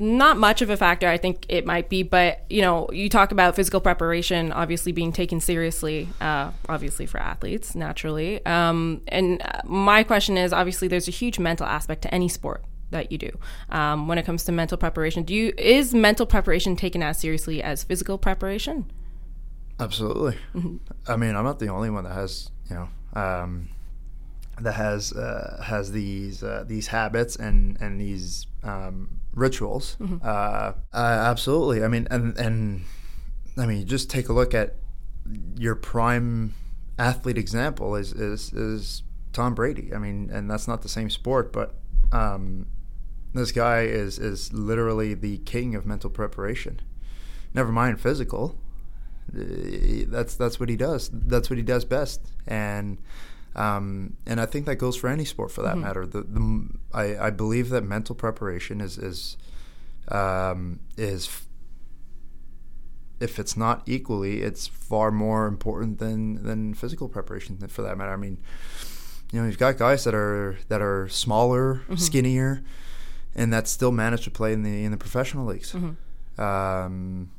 [0.00, 3.32] not much of a factor i think it might be but you know you talk
[3.32, 8.44] about physical preparation obviously being taken seriously uh, obviously for athletes naturally.
[8.46, 12.64] Um, and uh, my question is obviously there's a huge mental aspect to any sport
[12.90, 13.38] that you do.
[13.68, 17.62] Um, when it comes to mental preparation do you is mental preparation taken as seriously
[17.62, 18.90] as physical preparation?
[19.78, 20.36] Absolutely.
[20.54, 20.76] Mm-hmm.
[21.08, 22.88] i mean i'm not the only one that has you know
[23.20, 23.68] um,
[24.60, 29.96] that has uh, has these uh, these habits and and these um, rituals.
[30.00, 30.18] Mm-hmm.
[30.22, 31.84] Uh, absolutely.
[31.84, 32.82] I mean, and and
[33.56, 34.76] I mean, just take a look at
[35.56, 36.54] your prime
[36.98, 39.94] athlete example is is is Tom Brady.
[39.94, 41.74] I mean, and that's not the same sport, but
[42.12, 42.66] um,
[43.34, 46.80] this guy is is literally the king of mental preparation.
[47.54, 48.58] Never mind physical.
[49.34, 51.10] Uh, that's that's what he does.
[51.12, 52.98] That's what he does best, and
[53.54, 55.82] um, and I think that goes for any sport for that mm-hmm.
[55.82, 56.06] matter.
[56.06, 59.36] The, the I, I, believe that mental preparation is is
[60.08, 61.28] um, is
[63.18, 68.12] if it's not equally, it's far more important than than physical preparation for that matter.
[68.12, 68.38] I mean,
[69.32, 71.96] you know, you've got guys that are that are smaller, mm-hmm.
[71.96, 72.62] skinnier,
[73.34, 75.72] and that still manage to play in the in the professional leagues.
[75.72, 76.40] Mm-hmm.
[76.40, 77.30] Um,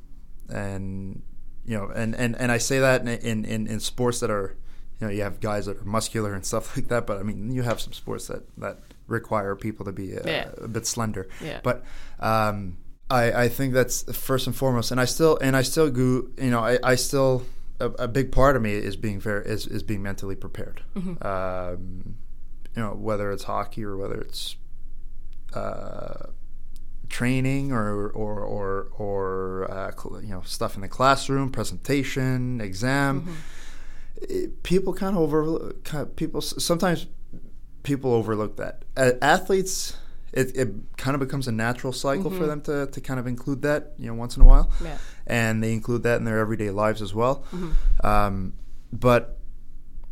[0.50, 1.22] and
[1.66, 4.56] you know, and, and, and I say that in, in, in sports that are
[5.02, 7.52] you know you have guys that are muscular and stuff like that but i mean
[7.52, 10.50] you have some sports that that require people to be uh, yeah.
[10.58, 11.60] a bit slender yeah.
[11.64, 11.84] but
[12.22, 12.78] um,
[13.10, 16.52] I, I think that's first and foremost and i still and i still go you
[16.52, 17.44] know i, I still
[17.82, 21.28] a, a big part of me is being very is, is being mentally prepared mm-hmm.
[21.28, 22.16] um,
[22.74, 24.56] you know whether it's hockey or whether it's
[25.54, 26.28] uh,
[27.10, 33.34] training or or or, or uh, you know stuff in the classroom presentation exam mm-hmm
[34.64, 37.08] people kind of over kind of people sometimes
[37.84, 38.84] people overlook that
[39.22, 39.98] athletes
[40.34, 42.40] it, it kind of becomes a natural cycle Mm-hmm.
[42.40, 44.72] for them to, to kind of include that, you know, once in a while.
[44.84, 44.98] Yeah.
[45.28, 47.44] And they include that in their everyday lives as well.
[47.52, 48.06] Mm-hmm.
[48.06, 48.54] Um,
[48.94, 49.40] but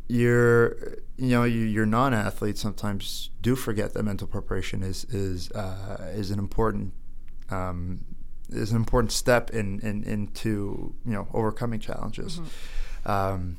[0.08, 6.12] your, you know, you, your non-athletes sometimes do forget that mental preparation is is uh,
[6.14, 6.94] is an important
[7.50, 8.04] um,
[8.50, 12.42] is an important step in, in into you know overcoming challenges.
[13.06, 13.58] Um,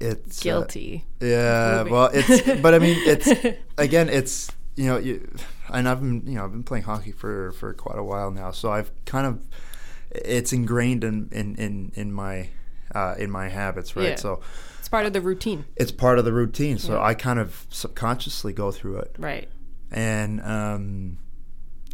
[0.00, 1.04] it's uh, Guilty.
[1.20, 1.92] yeah, Moving.
[1.92, 3.28] well, it's but I mean, it's
[3.78, 5.28] again, it's you know, you
[5.70, 8.50] and I've been you know I've been playing hockey for for quite a while now,
[8.52, 9.44] so I've kind of
[10.10, 12.48] it's ingrained in in in, in my
[12.94, 14.10] uh, in my habits, right?
[14.10, 14.16] Yeah.
[14.16, 14.40] So
[14.78, 15.64] It's part of the routine.
[15.76, 17.02] it's part of the routine, so Yeah.
[17.02, 19.48] I kind of subconsciously go through it, Right.
[19.90, 21.18] and um,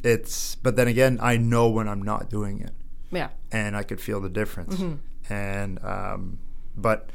[0.03, 2.73] it's but then again, I know when I'm not doing it
[3.11, 3.31] Yeah.
[3.51, 4.75] and I could feel the difference.
[4.77, 5.33] Mm-hmm.
[5.33, 6.39] And um,
[6.77, 7.09] but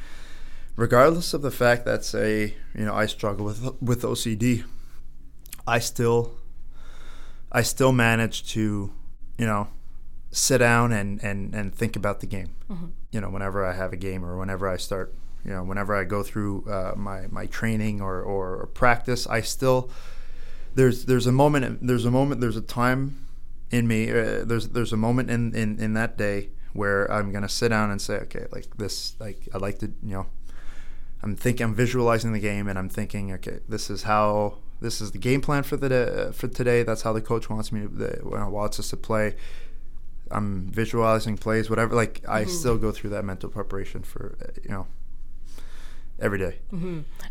[0.79, 4.63] regardless of the fact that say you know I struggle with with OCD,
[5.67, 6.39] I still
[7.51, 8.91] I still manage to
[9.37, 9.67] you know
[10.31, 12.55] sit down and and and think about the game.
[12.69, 12.87] Mm-hmm.
[13.11, 15.13] You know, whenever I have a game or whenever I start.
[15.45, 19.39] You know, whenever I go through uh, my my training or, or, or practice, I
[19.39, 19.89] still
[20.75, 23.25] there's there's a moment there's a moment there's a time
[23.71, 27.49] in me uh, there's there's a moment in, in in that day where i'm gonna
[27.49, 30.27] sit down and say okay like this like i like to you know
[31.23, 35.12] i'm thinking i'm visualizing the game and i'm thinking okay this is how this is
[35.12, 36.84] the game plan for the day, for today.
[36.84, 39.36] That's how the coach wants me to the, wants us to play.
[40.32, 44.69] I'm visualizing plays whatever like i still go through that mental preparation for uh, you
[44.69, 44.86] know
[46.21, 46.60] every day.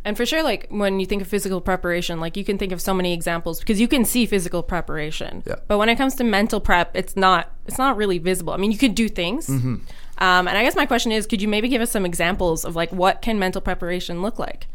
[0.05, 2.81] And for sure, like when you think of physical preparation, like you can think of
[2.81, 5.43] so many examples because you can see physical preparation.
[5.47, 5.57] Yeah.
[5.67, 8.53] But when it comes to mental prep, it's not it's not really visible.
[8.53, 9.49] I mean, you could do things.
[9.49, 12.75] Um, and I guess my question is, could you maybe give us some examples of
[12.75, 14.67] like what can mental preparation look like?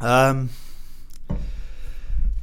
[0.00, 0.50] Um,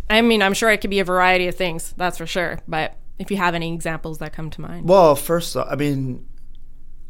[0.10, 1.94] I mean, I'm sure it could be a variety of things.
[1.98, 2.60] That's for sure.
[2.68, 6.26] But if you have any examples that come to mind, Well, first, I mean,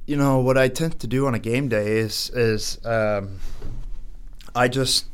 [0.10, 3.38] you know what I tend to do on a game day is is um,
[4.56, 5.06] I just,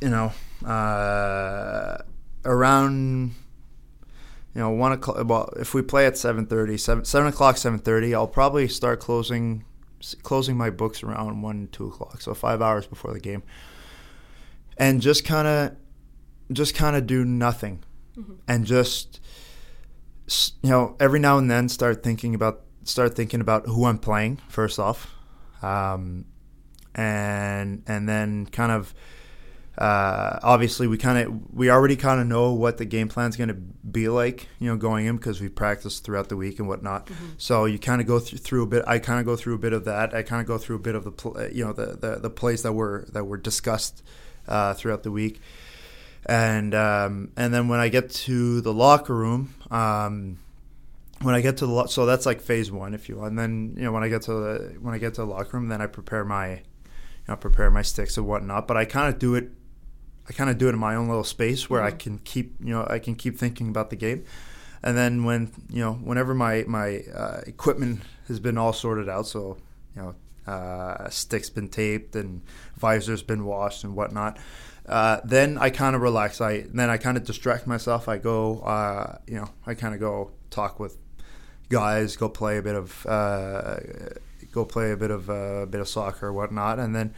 [0.00, 0.32] you know,
[0.64, 1.98] uh,
[2.44, 3.34] around,
[4.54, 5.28] you know, one o'clock.
[5.28, 9.00] Well, if we play at seven thirty, seven seven o'clock, seven thirty, I'll probably start
[9.00, 9.64] closing
[10.22, 13.42] closing my books around one two o'clock, so five hours before the game,
[14.76, 15.76] and just kind of
[16.52, 17.82] just kind of do nothing,
[18.46, 19.18] and just
[20.62, 24.40] you know every now and then start thinking about start thinking about who I'm playing
[24.48, 25.14] first off,
[25.62, 26.24] um,
[26.94, 28.94] and and then kind of
[29.76, 33.36] uh, obviously we kind of we already kind of know what the game plan is
[33.36, 36.68] going to be like you know going in because we practiced throughout the week and
[36.68, 37.10] whatnot.
[37.38, 39.58] So you kind of go through, through a bit i kind of go through a
[39.58, 40.14] bit of that.
[40.14, 42.30] I kind of go through a bit of the pl- you know the, the the
[42.30, 44.02] plays that were that were discussed
[44.46, 45.40] uh, throughout the week.
[46.26, 50.38] And um, and then when I get to the locker room, um,
[51.22, 53.24] when I get to the lo- so that's like phase one, if you will.
[53.24, 55.56] And then you know when I get to the when I get to the locker
[55.56, 56.62] room, then I prepare my you
[57.28, 58.66] know prepare my sticks and whatnot.
[58.66, 59.50] But I kind of do it,
[60.28, 62.74] I kind of do it in my own little space where I can keep you
[62.74, 64.24] know I can keep thinking about the game.
[64.82, 69.26] And then when you know whenever my my uh, equipment has been all sorted out,
[69.26, 69.56] so
[69.96, 70.14] you know
[70.46, 72.42] uh, sticks been taped and
[72.76, 74.38] visors been washed and whatnot.
[74.86, 76.40] Uh, then I kind of relax.
[76.40, 78.08] I then I kind of distract myself.
[78.08, 80.98] I go, uh, you know, I kind of go talk with
[81.68, 83.76] guys, go play a bit of, uh,
[84.52, 87.14] go play a bit of uh, a bit of soccer or whatnot, and then,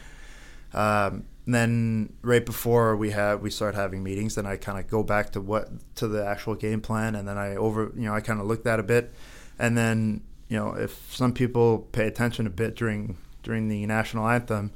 [0.74, 5.02] um, then right before we have we start having meetings, then I kind of go
[5.02, 8.20] back to what to the actual game plan, and then I over, you know, I
[8.20, 9.12] kind of look that a bit,
[9.58, 14.28] and then you know, if some people pay attention a bit during during the national
[14.28, 14.72] anthem.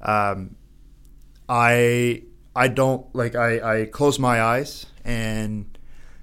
[0.00, 0.56] Um,
[1.48, 2.22] I
[2.54, 5.78] I don't like I, I close my eyes and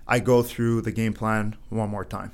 [0.08, 2.32] I go through the game plan one more time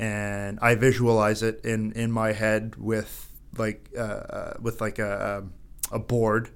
[0.00, 5.44] and I visualize it in, in my head with like uh, uh, with like a
[5.92, 6.50] a board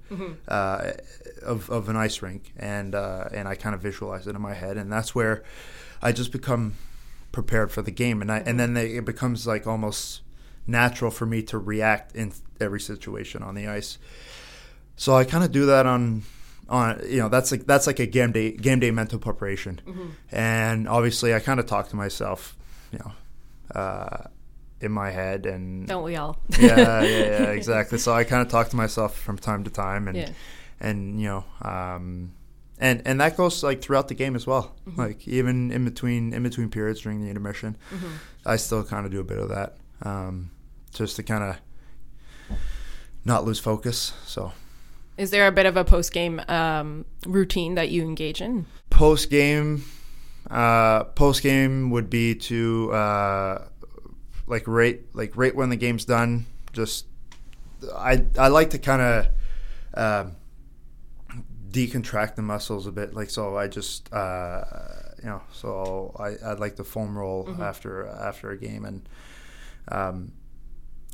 [0.48, 0.92] uh,
[1.42, 2.52] of, of an ice rink.
[2.56, 4.76] And uh, and I kind of visualize it in my head.
[4.78, 5.44] And that's where
[6.00, 6.74] I just become
[7.32, 8.22] prepared for the game.
[8.22, 10.22] And I and then they, it becomes like almost
[10.66, 13.98] natural for me to react in every situation on the ice.
[14.96, 16.22] So I kind of do that on
[16.70, 19.80] on you know that's like that's like a game day game day mental preparation,
[20.32, 22.56] and obviously I kind of talk to myself,
[22.90, 23.12] you know,
[23.74, 24.24] uh,
[24.80, 26.38] in my head and don't we all?
[26.58, 27.98] yeah, yeah, yeah, exactly.
[27.98, 30.30] So I kind of talk to myself from time to time, and Yeah.
[30.80, 32.32] and you know, um,
[32.78, 34.74] and and that goes like throughout the game as well.
[34.96, 37.76] Like even in between in between periods during the intermission,
[38.44, 40.50] I still kind of do a bit of that, um,
[40.92, 41.56] just to kind of
[43.24, 44.12] not lose focus.
[44.26, 44.52] So
[45.16, 48.66] Is there a bit of a post game um, routine that you engage in?
[48.90, 49.84] post game,
[50.50, 53.68] uh, post game would be to uh,
[54.46, 56.46] like rate like right when the game's done.
[56.72, 57.06] Just
[57.94, 59.26] I I like to kind of
[59.94, 60.24] uh,
[61.70, 63.14] decontract the muscles a bit.
[63.14, 64.64] Like so, I just uh,
[65.22, 67.62] you know so I I'd like to foam roll Mm-hmm.
[67.62, 69.08] after after a game and.
[69.88, 70.32] Um,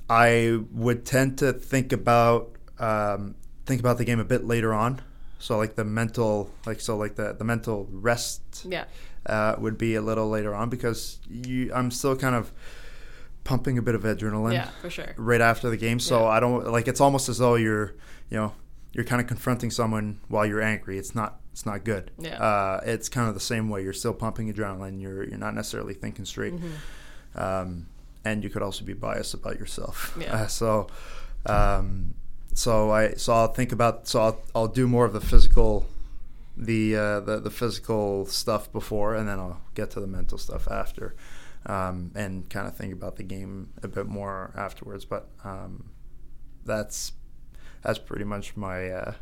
[0.08, 3.34] I would tend to think about um,
[3.66, 5.02] think about the game a bit later on.
[5.38, 8.84] So like the mental, like so like the the mental rest Yeah.
[9.26, 12.52] Uh, would be a little later on because you I'm still kind of
[13.44, 15.14] pumping a bit of adrenaline Yeah, for sure.
[15.16, 15.98] right after the game.
[16.00, 16.26] So Yeah.
[16.28, 17.94] I don't like it's almost as though you're
[18.30, 18.52] you know
[18.92, 20.98] you're kind of confronting someone while you're angry.
[20.98, 22.10] It's not it's not good.
[22.18, 22.40] Yeah.
[22.42, 23.82] Uh, it's kind of the same way.
[23.82, 25.00] You're still pumping adrenaline.
[25.00, 26.54] You're you're not necessarily thinking straight.
[26.54, 27.38] Mm-hmm.
[27.40, 27.86] Um,
[28.24, 30.16] and you could also be biased about yourself.
[30.20, 30.34] Yeah.
[30.34, 30.86] Uh, so,
[31.46, 32.14] um,
[32.54, 35.86] so I so I'll think about so I'll, I'll do more of the physical,
[36.60, 40.68] the, uh, the the physical stuff before, and then I'll get to the mental stuff
[40.68, 41.14] after,
[41.64, 45.04] um, and kind of think about the game a bit more afterwards.
[45.06, 45.90] But um,
[46.64, 47.12] that's
[47.82, 49.14] that's pretty much my uh,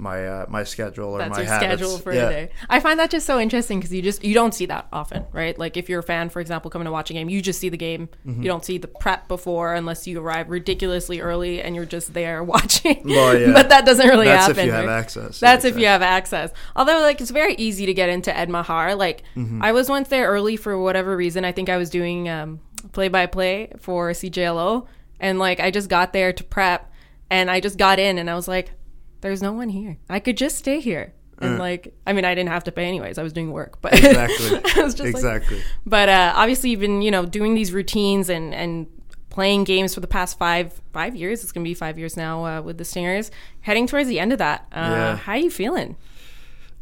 [0.00, 1.80] my uh, my schedule or That's my your habits.
[1.82, 2.24] schedule for yeah.
[2.24, 2.50] today.
[2.68, 5.56] I find that just so interesting because you just you don't see that often, right?
[5.58, 7.68] Like if you're a fan, for example, coming to watch a game, you just see
[7.68, 8.08] the game.
[8.26, 8.42] Mm-hmm.
[8.42, 12.42] You don't see the prep before unless you arrive ridiculously early and you're just there
[12.54, 13.02] watching.
[13.04, 13.52] Well, yeah.
[13.52, 14.56] but that doesn't really That's happen.
[14.56, 15.40] That's if you have access.
[15.40, 15.82] That's if Exactly.
[15.82, 16.52] you have access.
[16.74, 18.96] Although, like, it's very easy to get into Ed Meagher.
[18.96, 19.62] Like, Mm-hmm.
[19.62, 21.44] I was once there early for whatever reason.
[21.44, 22.60] I think I was doing um,
[22.92, 24.86] play-by-play for CJLO,
[25.18, 26.90] and like, I just got there to prep,
[27.30, 28.72] and I just got in, and I was like,
[29.20, 29.98] "There's no one here.
[30.08, 31.12] I could just stay here."
[31.42, 33.16] And like, I mean, I didn't have to pay anyways.
[33.16, 34.60] I was doing work, but Exactly.
[34.76, 35.62] I was just like, exactly.
[35.86, 38.86] but uh, obviously, you've been you know doing these routines and and
[39.30, 41.42] playing games for the past five five years.
[41.42, 43.30] It's gonna be five years now uh, with the Stingers.
[43.62, 45.16] Heading towards the end of that, uh, Yeah.
[45.16, 45.96] how are you feeling?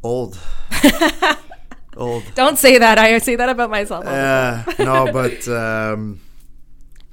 [0.02, 0.38] Old.
[1.96, 2.22] Old.
[2.34, 2.98] Don't say that.
[2.98, 4.04] I say that about myself.
[4.06, 6.20] Yeah, no, but um,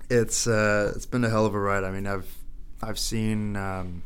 [0.09, 1.83] it's uh, it's been a hell of a ride.
[1.83, 2.31] I mean, I've
[2.81, 4.03] I've seen um,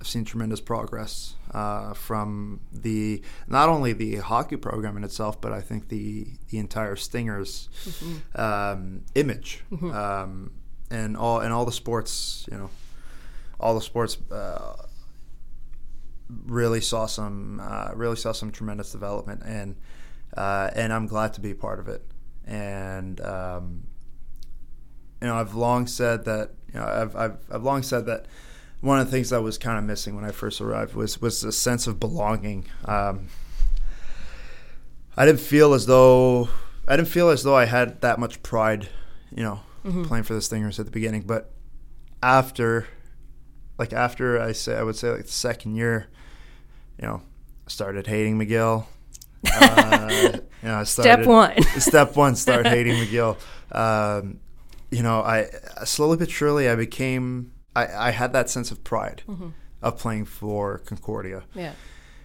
[0.00, 5.52] I've seen tremendous progress uh, from the not only the hockey program in itself, but
[5.52, 7.68] I think the the entire Stingers
[8.34, 10.52] um, image um,
[10.90, 12.46] and all and all the sports.
[12.50, 12.70] You know,
[13.58, 14.18] all the sports.
[14.30, 14.84] Uh,
[16.46, 19.76] really saw some uh, really saw some tremendous development and
[20.36, 22.02] uh, and I'm glad to be part of it
[22.46, 23.84] and um,
[25.20, 28.26] you know I've long said that you know I've, I've I've long said that
[28.80, 31.44] one of the things that was kind of missing when I first arrived was was
[31.44, 33.28] a sense of belonging um,
[35.16, 36.48] I didn't feel as though
[36.86, 38.88] I didn't feel as though I had that much pride
[39.34, 39.60] you know
[40.04, 41.50] playing for the Stingers at the beginning but
[42.22, 42.86] after
[43.78, 46.08] like after I say I would say like the second year,
[47.00, 47.22] you know,
[47.66, 48.86] I started hating McGill.
[49.50, 50.08] Uh,
[50.62, 51.62] you know, I started, Step one.
[51.78, 53.36] step one, start hating McGill.
[53.72, 54.40] Um,
[54.90, 55.48] you know, I
[55.84, 59.22] slowly but surely I became I, I had that sense of pride
[59.82, 61.72] of playing for Concordia, Yeah.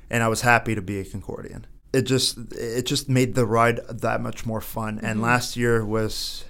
[0.10, 1.64] and I was happy to be a Concordian.
[1.94, 5.00] It just it just made the ride that much more fun.
[5.04, 6.46] And last year was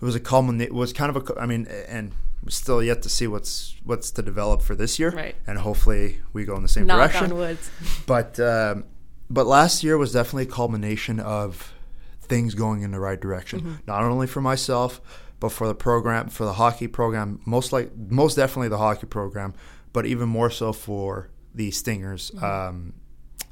[0.00, 2.12] it was a culminate was kind of a I mean and
[2.48, 5.34] still yet to see what's what's to develop for this year Right.
[5.46, 7.70] and hopefully we go in the same Knock direction on woods.
[8.06, 8.84] but um,
[9.30, 11.72] but last year was definitely a culmination of
[12.20, 13.74] things going in the right direction Mm-hmm.
[13.86, 15.00] not only for myself
[15.40, 19.52] but for the program for the hockey program most like most definitely the hockey program
[19.92, 22.44] but even more so for the Stingers Mm-hmm.
[22.44, 22.92] um,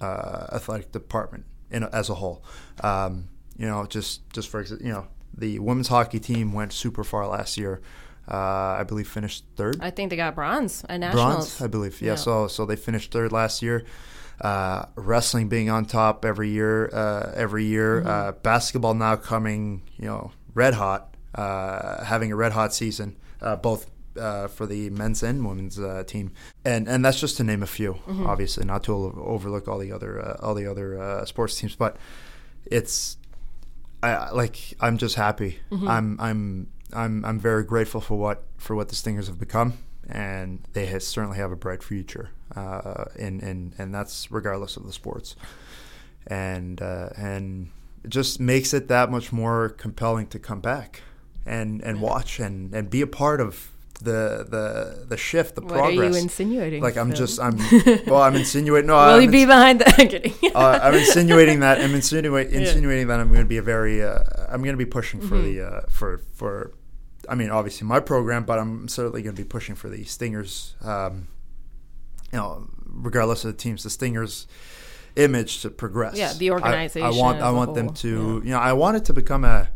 [0.00, 2.44] uh, athletic department in, as a whole
[2.82, 5.06] um, you know just just for you know
[5.36, 7.80] the women's hockey team went super far last year
[8.30, 11.34] uh, I believe finished third I think they got bronze at nationals.
[11.34, 12.00] bronze, I believe.
[12.00, 12.14] Yeah, Yeah.
[12.16, 13.84] So so they finished third last year.
[14.40, 18.00] Uh, wrestling being on top every year, uh, every year.
[18.00, 18.08] Mm-hmm.
[18.08, 23.90] Uh, basketball now coming, you know, red hot, having a red hot season, uh, both
[24.18, 26.32] uh, for the men's and women's uh, team,
[26.64, 27.94] and and that's just to name a few.
[27.94, 28.26] Mm-hmm.
[28.26, 31.96] Obviously, not to overlook all the other uh, all the other uh, sports teams, but
[32.66, 33.16] it's
[34.02, 35.58] I like I'm just happy.
[35.70, 35.88] Mm-hmm.
[35.88, 39.78] I'm I'm I'm I'm very grateful for what for what the Stingers have become,
[40.08, 42.30] and they has, certainly have a bright future.
[42.54, 45.34] Uh, and and and that's regardless of the sports,
[46.26, 47.70] and uh, and
[48.04, 51.02] it just makes it that much more compelling to come back
[51.46, 53.70] and and watch and and be a part of
[54.00, 55.98] the the the shift, the What progress.
[55.98, 56.82] are you insinuating?
[56.82, 57.16] like I'm Phil?
[57.16, 57.56] just I'm
[58.06, 59.88] well I'm insinuating no Will I'm he be behind the?
[60.00, 60.34] I'm kidding.
[60.54, 62.60] uh, I'm insinuating that I'm insinuate, Yeah.
[62.60, 64.18] insinuating that I'm going to be a very uh,
[64.48, 65.54] I'm going to be pushing for Mm-hmm.
[65.58, 66.72] the uh, for for
[67.28, 70.74] I mean obviously my program, but I'm certainly going to be pushing for the Stingers.
[70.82, 71.28] Um,
[72.32, 74.46] you know, regardless of the teams, the Stingers.
[75.16, 76.16] image to progress.
[76.16, 78.08] Yeah, the organization I, I want I want them to
[78.42, 78.46] yeah.
[78.46, 79.68] you know I want it to become a.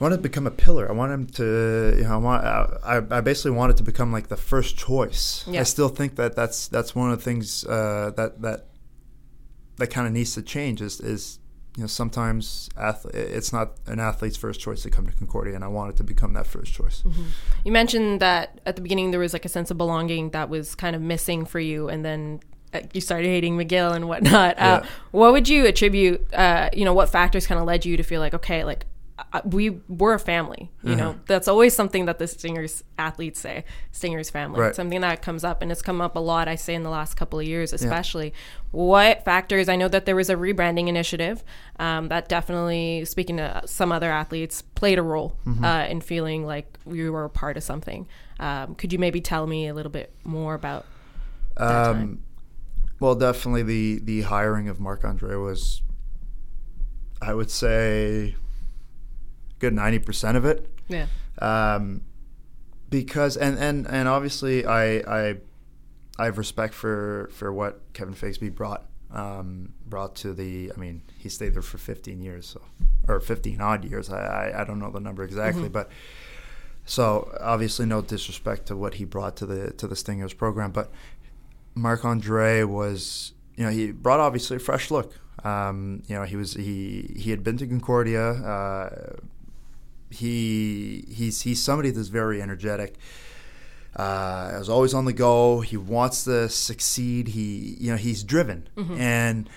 [0.00, 0.88] I want it to become a pillar.
[0.88, 2.44] I want him to, you know, I want.
[2.44, 5.44] I, I basically want it to become like the first choice.
[5.46, 5.60] Yeah.
[5.60, 8.66] I still think that that's that's one of the things uh, that that
[9.76, 10.80] that kind of needs to change.
[10.80, 11.38] Is is
[11.76, 15.62] you know sometimes ath- it's not an athlete's first choice to come to Concordia, and
[15.62, 17.02] I want it to become that first choice.
[17.64, 20.74] You mentioned that at the beginning there was like a sense of belonging that was
[20.74, 22.40] kind of missing for you, and then
[22.72, 24.56] uh, you started hating McGill and whatnot.
[24.58, 24.88] Uh, Yeah.
[25.10, 26.32] what would you attribute?
[26.32, 28.86] Uh, you know, what factors kind of led you to feel like, okay, like
[29.44, 30.70] we we're a family.
[30.82, 33.64] You know, that's always something that the Stingers athletes say.
[33.92, 34.60] Stingers family.
[34.60, 34.74] Right.
[34.74, 36.48] Something that comes up, and it's come up a lot.
[36.48, 38.32] I say in the last couple of years, especially.
[38.72, 39.68] What factors?
[39.68, 41.42] I know that there was a rebranding initiative
[41.80, 46.78] um, that definitely, speaking to some other athletes, played a role uh, in feeling like
[46.84, 48.06] we were a part of something.
[48.38, 50.86] Um, could you maybe tell me a little bit more about
[51.56, 51.96] that time?
[51.96, 52.22] Um,
[53.00, 55.82] well, definitely the the hiring of Marc Andre was,
[57.20, 58.36] I would say,
[59.60, 60.68] good ninety percent of it.
[60.88, 61.06] Yeah.
[61.38, 62.02] Um,
[62.90, 65.36] because and, and and obviously I I
[66.18, 70.72] I have respect for for what Kevin Figsby brought um, brought to the.
[70.74, 72.60] I mean, he stayed there for fifteen years, so
[73.06, 74.10] or fifteen odd years.
[74.10, 75.88] I I, I don't know the number exactly, but.
[76.86, 80.90] So obviously, no disrespect to what he brought to the to the Stingers program, but
[81.74, 85.14] Marc Andre was, you know, he brought obviously a fresh look.
[85.44, 88.30] Um, you know, he was he he had been to Concordia.
[88.30, 89.16] Uh,
[90.10, 92.98] he he's he's somebody that's very energetic.
[93.96, 95.60] Uh, is always on the go.
[95.60, 97.28] He wants to succeed.
[97.28, 99.48] He you know he's driven, and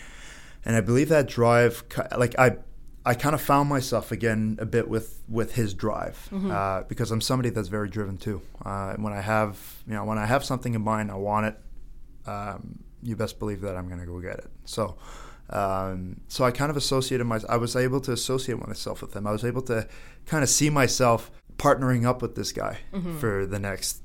[0.65, 1.83] and I believe that drive
[2.17, 2.57] like I
[3.05, 7.21] I kind of found myself again a bit with with his drive uh, because I'm
[7.21, 8.41] somebody that's very driven too.
[8.65, 11.57] Uh, when I have you know when I have something in mind, I want it.
[12.25, 14.49] Um, you best believe that I'm going to go get it.
[14.65, 14.97] So.
[15.49, 17.39] Um, so I kind of associated my.
[17.49, 19.27] I was able to associate myself with him.
[19.27, 19.87] I was able to
[20.25, 22.79] kind of see myself partnering up with this guy
[23.19, 24.01] for the next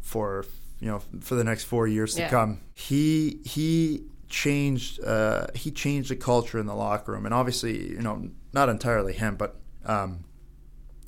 [0.00, 0.44] for
[0.80, 2.26] you know for the next four years Yeah.
[2.26, 2.60] to come.
[2.74, 8.00] He he changed uh, he changed the culture in the locker room, and obviously you
[8.00, 10.24] know not entirely him, but um,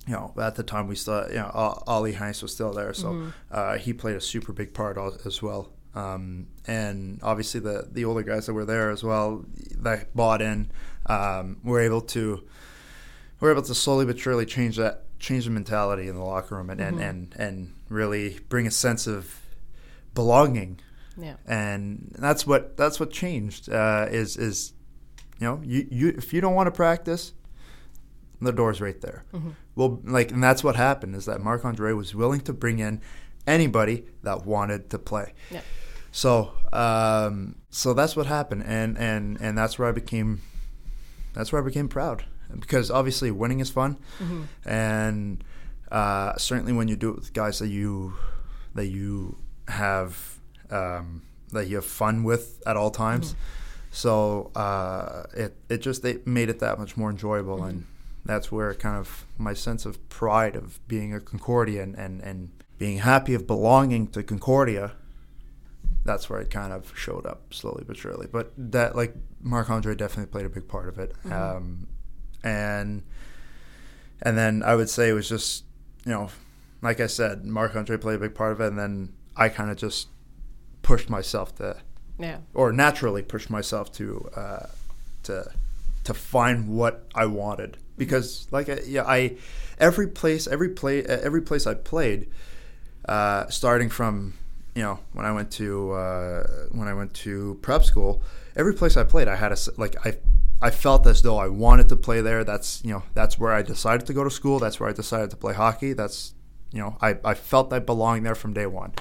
[0.06, 1.50] you know at the time we still you know
[1.86, 5.70] Ollie Heinz was still there, so uh, he played a super big part as well.
[5.98, 9.44] Um, and obviously the the older guys that were there as well
[9.78, 10.70] that bought in
[11.06, 12.44] um, were able to
[13.40, 16.70] we're able to slowly but surely change that change the mentality in the locker room
[16.70, 19.40] and, and, and, and really bring a sense of
[20.14, 20.80] belonging.
[21.20, 21.34] Yeah.
[21.46, 24.72] and that's what that's what changed uh, is is
[25.40, 27.32] you know you, you if you don't want to practice
[28.40, 29.24] the door's right there.
[29.74, 33.00] Well like and that's what happened is that Marc Andre was willing to bring in
[33.48, 35.32] anybody that wanted to play.
[35.50, 35.62] Yeah.
[36.12, 40.40] So um, so that's what happened and and and that's where I became
[41.34, 42.24] that's where I became proud
[42.58, 43.98] because obviously winning is fun
[44.64, 45.44] and
[45.90, 48.14] uh, certainly when you do it with guys that you
[48.74, 49.36] that you
[49.68, 50.38] have
[50.70, 53.34] um, that you have fun with at all times.
[53.90, 57.86] So uh, it it just it made it that much more enjoyable, and
[58.24, 62.50] that's where kind of my sense of pride of being a Concordia and, and, and
[62.78, 64.92] being happy of belonging to Concordia.
[66.08, 68.26] That's where it kind of showed up slowly but surely.
[68.30, 71.86] But that like Marc Andre definitely played a big part of it, um,
[72.42, 73.02] and
[74.22, 75.64] and then I would say it was just
[76.06, 76.30] you know,
[76.82, 79.70] like I said, Marc Andre played a big part of it, and then I kind
[79.70, 80.08] of just
[80.82, 81.76] pushed myself to,
[82.18, 82.38] Yeah.
[82.54, 84.66] or naturally pushed myself to, uh,
[85.24, 85.50] to,
[86.04, 89.36] to find what I wanted because, like, I, yeah, I,
[89.78, 92.30] every place, every play, every place I played,
[93.06, 94.34] uh, starting from,
[94.78, 98.22] you know, when I went to uh, when I went to prep school,
[98.54, 100.18] every place I played, I had a like I.
[100.60, 102.42] I felt as though I wanted to play there.
[102.42, 104.58] That's you know that's where I decided to go to school.
[104.58, 105.92] That's where I decided to play hockey.
[105.92, 106.34] That's
[106.72, 108.92] you know I, I felt I belonged there from day one.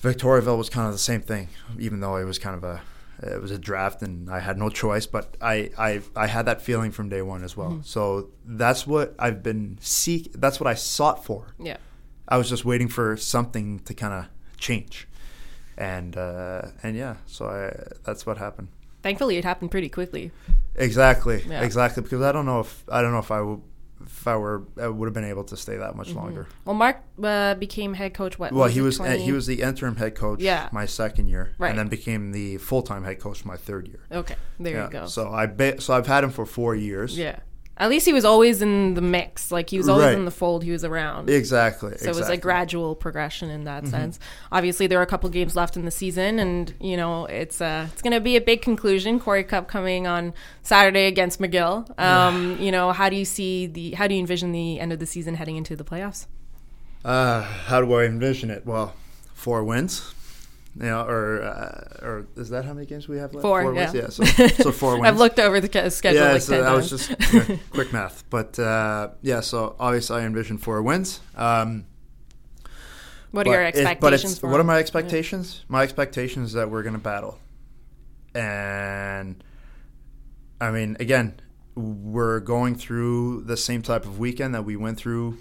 [0.00, 1.48] Victoriaville was kind of the same thing,
[1.78, 2.80] even though it was kind of a
[3.22, 5.06] it was a draft and I had no choice.
[5.06, 7.80] But I I, I had that feeling from day one as well.
[7.84, 10.32] So that's what I've been seek.
[10.32, 11.54] That's what I sought for.
[11.58, 11.76] Yeah.
[12.26, 15.06] I was just waiting for something to kind of change,
[15.76, 18.68] and uh, and yeah, so I, that's what happened.
[19.02, 20.30] Thankfully, it happened pretty quickly.
[20.76, 21.62] Exactly, Yeah.
[21.62, 22.02] exactly.
[22.02, 23.60] Because I don't know if I don't know if I would
[24.06, 26.46] if I were I would have been able to stay that much longer.
[26.64, 28.38] Well, Mark uh, became head coach.
[28.38, 28.52] What?
[28.52, 30.68] Well, was he was uh, he was the interim head coach Yeah.
[30.72, 31.70] my second year, Right.
[31.70, 34.00] and then became the full time head coach my third year.
[34.10, 34.84] Okay, there yeah.
[34.84, 35.06] you go.
[35.06, 37.16] So I ba- so I've had him for four years.
[37.16, 37.38] yeah.
[37.76, 39.50] At least he was always in the mix.
[39.50, 40.14] Like he was always Right.
[40.16, 40.62] in the fold.
[40.62, 41.28] He was around.
[41.28, 41.98] Exactly.
[41.98, 43.86] So it was a gradual progression in Mm-hmm.
[43.86, 44.20] that sense.
[44.52, 47.88] Obviously, there are a couple games left in the season, and you know it's uh,
[47.92, 49.18] it's going to be a big conclusion.
[49.18, 51.86] Corey Cup coming on Saturday against McGill.
[51.98, 55.00] Um, You know, how do you see the how do you envision the end of
[55.00, 56.26] the season heading into the playoffs?
[57.04, 58.64] Uh, how do I envision it?
[58.64, 58.94] Well,
[59.34, 60.14] four wins.
[60.76, 63.42] You know, or uh, or is that how many games we have left?
[63.42, 63.94] Four, wins.
[63.94, 64.02] yeah.
[64.02, 64.08] Yeah.
[64.08, 65.06] So, so four wins.
[65.06, 67.06] I've looked over the schedule yeah, like so 10 that was times.
[67.08, 68.24] just quick, quick math.
[68.28, 71.20] But uh, yeah, so obviously I envision four wins.
[71.36, 71.86] Um,
[73.30, 74.38] what are your it- expectations?
[74.40, 75.64] for what are my expectations?
[75.68, 77.38] My expectations is that we're going to battle,
[78.34, 79.42] and
[80.60, 81.40] I mean, again,
[81.76, 85.38] we're going through the same type of weekend that we went through,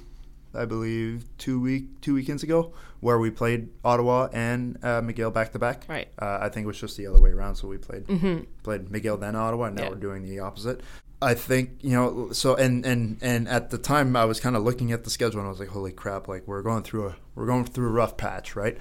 [0.54, 2.74] I believe, two week two weekends ago,
[3.04, 5.84] where we played Ottawa and uh, McGill back to back.
[5.88, 6.08] Right.
[6.18, 7.56] Uh, I think it was just the other way around.
[7.56, 9.90] So we played hmm played McGill then Ottawa, and now Yeah.
[9.90, 10.82] we're doing the opposite.
[11.22, 12.32] I think you know.
[12.32, 15.40] So and and and at the time, I was kind of looking at the schedule,
[15.40, 16.28] and I was like, "Holy crap!
[16.28, 18.78] Like we're going through a we're going through a rough patch, right?"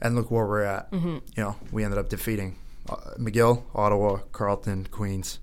[0.00, 0.88] And look where we're at.
[0.90, 2.56] hmm You know, we ended up defeating
[2.88, 5.38] uh, McGill, Ottawa, Carleton, Queens.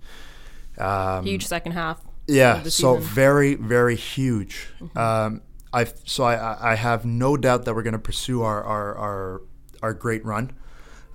[0.77, 2.01] Um, Huge second half.
[2.27, 2.95] yeah, so season.
[2.95, 3.13] Mm-hmm.
[3.15, 4.67] very, very huge.
[4.95, 5.41] Um,
[5.73, 9.41] I so I, I have no doubt that we're going to pursue our our, our
[9.83, 10.53] our great run.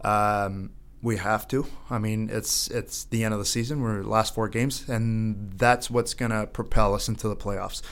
[0.02, 0.70] Um,
[1.02, 1.66] we have to.
[1.90, 3.80] I mean, it's it's the end of the season.
[3.82, 7.82] We're last four games, and that's what's going to propel us into the playoffs.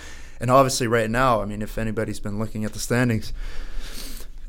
[0.41, 3.33] And obviously, right now, I mean, if anybody's been looking at the standings,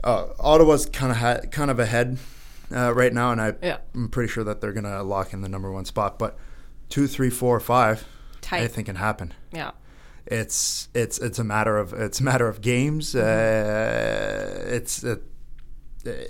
[0.03, 2.17] uh, Ottawa's kind of ha- kind of ahead
[2.73, 3.77] uh, right now, and I, Yeah.
[3.93, 6.17] I'm pretty sure that they're going to lock in the number one spot.
[6.17, 6.37] But
[6.89, 8.07] two, three, four, five,
[8.41, 8.59] Tight.
[8.59, 9.33] anything can happen.
[9.51, 9.71] Yeah.
[10.25, 13.13] It's it's it's a matter of it's a matter of games.
[13.15, 15.21] Uh, it's it,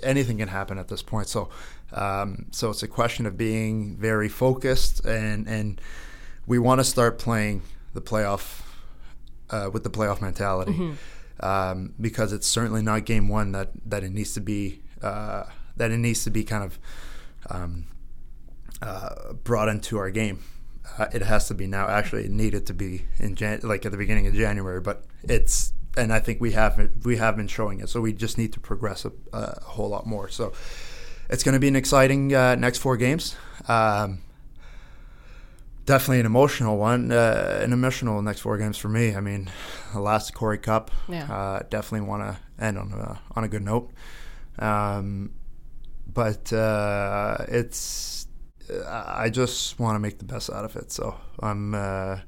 [0.02, 1.28] anything can happen at this point.
[1.28, 1.48] So
[1.92, 5.80] um, so it's a question of being very focused and and
[6.46, 7.62] we want to start playing
[7.94, 8.62] the playoff
[9.50, 11.46] uh, with the playoff mentality Mm-hmm.
[11.46, 15.44] um, because it's certainly not game one that that it needs to be uh,
[15.76, 16.78] that it needs to be kind of
[17.50, 17.86] um,
[18.82, 20.42] uh, brought into our game.
[20.98, 21.88] Uh, it has to be now.
[21.88, 25.72] Actually, it needed to be in Jan- like at the beginning of January, but it's
[25.96, 27.88] and I think we have we have been showing it.
[27.88, 30.28] So we just need to progress a, a whole lot more.
[30.28, 30.52] So
[31.28, 33.36] it's going to be an exciting uh, next four games.
[33.66, 34.20] Um,
[35.86, 39.14] definitely an emotional one, uh, an emotional next four games for me.
[39.14, 39.50] I mean,
[39.92, 40.90] the last Corey Cup.
[41.08, 41.32] Yeah.
[41.32, 43.90] Uh, definitely want to end on a on a good note.
[44.58, 45.32] Um,
[46.12, 48.26] but uh, it's
[48.86, 50.92] I just want to make the best out of it.
[50.92, 51.74] So I'm.
[51.74, 52.18] Uh,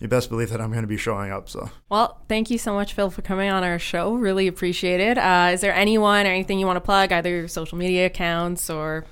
[0.00, 1.48] you best believe that I'm going to be showing up.
[1.48, 4.14] So Well, thank you so much, Phil, for coming on our show.
[4.14, 5.16] Really appreciate it.
[5.16, 8.68] Uh, is there anyone or anything you want to plug, either your social media accounts
[8.68, 9.06] or?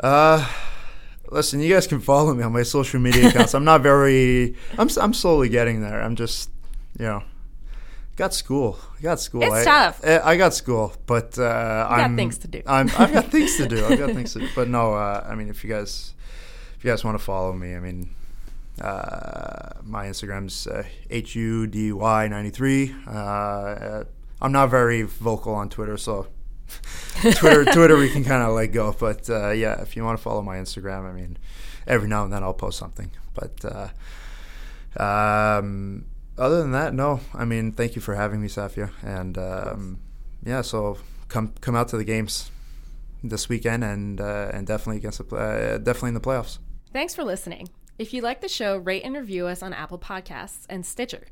[0.00, 0.48] Uh,
[1.30, 3.54] listen, you guys can follow me on my social media accounts.
[3.54, 4.56] I'm not very.
[4.78, 6.02] I'm I'm slowly getting there.
[6.02, 6.50] I'm just,
[6.98, 7.22] you know,
[8.16, 8.78] got school.
[8.98, 9.42] I got school.
[9.42, 10.00] It's I, tough.
[10.04, 12.62] I, I got school, but uh, You got things to do.
[12.66, 13.84] I'm I've got things to do.
[13.84, 14.48] I've got things to do.
[14.54, 16.14] But no, uh, I mean, if you guys
[16.76, 18.10] if you guys want to follow me, I mean.
[18.80, 23.06] Uh, my Instagram's uh, hudy93.
[23.06, 24.04] Uh, uh,
[24.42, 26.26] I'm not very vocal on Twitter, so
[27.36, 28.94] Twitter, Twitter, we can kind of let go.
[28.98, 31.38] But uh, yeah, if you want to follow my Instagram, I mean,
[31.86, 33.10] every now and then I'll post something.
[33.32, 36.06] But uh, um,
[36.38, 37.20] other than that, no.
[37.32, 40.00] I mean, thank you for having me, Safia, and um,
[40.44, 40.62] yeah.
[40.62, 42.50] So come come out to the games
[43.22, 46.58] this weekend, and uh, and definitely against the, uh, definitely in the playoffs.
[46.92, 47.68] Thanks for listening.
[47.98, 51.26] If you like the show, rate and review us on Apple Podcasts and Stitcher.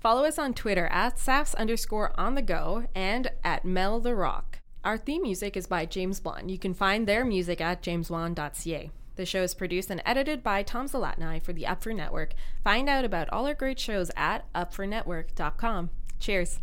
[0.00, 4.60] Follow us on Twitter at SAFs underscore on the go and at Mel the Rock.
[4.82, 6.50] Our theme music is by James Blunt.
[6.50, 8.90] You can find their music at jameswan.ca.
[9.16, 12.34] The show is produced and edited by Tom Zalatni for the Up for Network.
[12.62, 15.90] Find out about all our great shows at upfornetwork.com.
[16.18, 16.60] Cheers.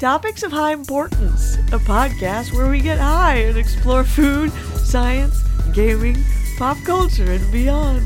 [0.00, 5.42] Topics of High Importance, a podcast where we get high and explore food, science,
[5.74, 6.16] gaming,
[6.56, 8.00] pop culture, and beyond.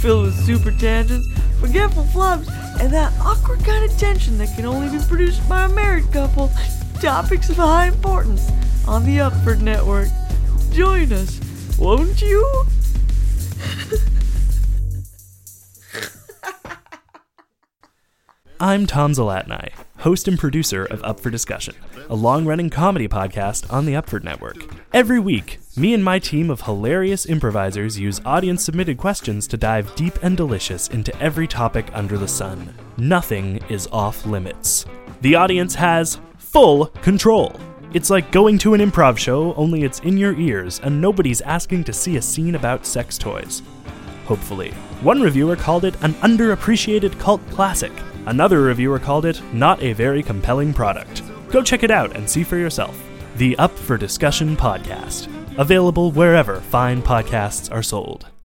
[0.00, 1.28] Filled with super tangents,
[1.60, 2.48] forgetful flubs,
[2.80, 6.50] and that awkward kind of tension that can only be produced by a married couple.
[7.00, 8.50] Topics of High Importance
[8.88, 10.08] on the Upford Network.
[10.72, 11.38] Join us,
[11.78, 12.64] won't you?
[18.58, 19.70] I'm Tom Zalatni,
[20.00, 21.74] host and producer of Up for Discussion,
[22.08, 24.56] a long running comedy podcast on the Upford Network.
[24.92, 29.94] Every week, me and my team of hilarious improvisers use audience submitted questions to dive
[29.94, 32.74] deep and delicious into every topic under the sun.
[32.96, 34.86] Nothing is off limits.
[35.20, 37.54] The audience has full control.
[37.92, 41.84] It's like going to an improv show, only it's in your ears, and nobody's asking
[41.84, 43.62] to see a scene about sex toys.
[44.24, 44.70] Hopefully.
[45.02, 47.92] One reviewer called it an underappreciated cult classic.
[48.26, 51.22] Another reviewer called it not a very compelling product.
[51.50, 53.00] Go check it out and see for yourself.
[53.36, 55.28] The Up for Discussion podcast.
[55.58, 58.30] Available wherever fine podcasts are sold.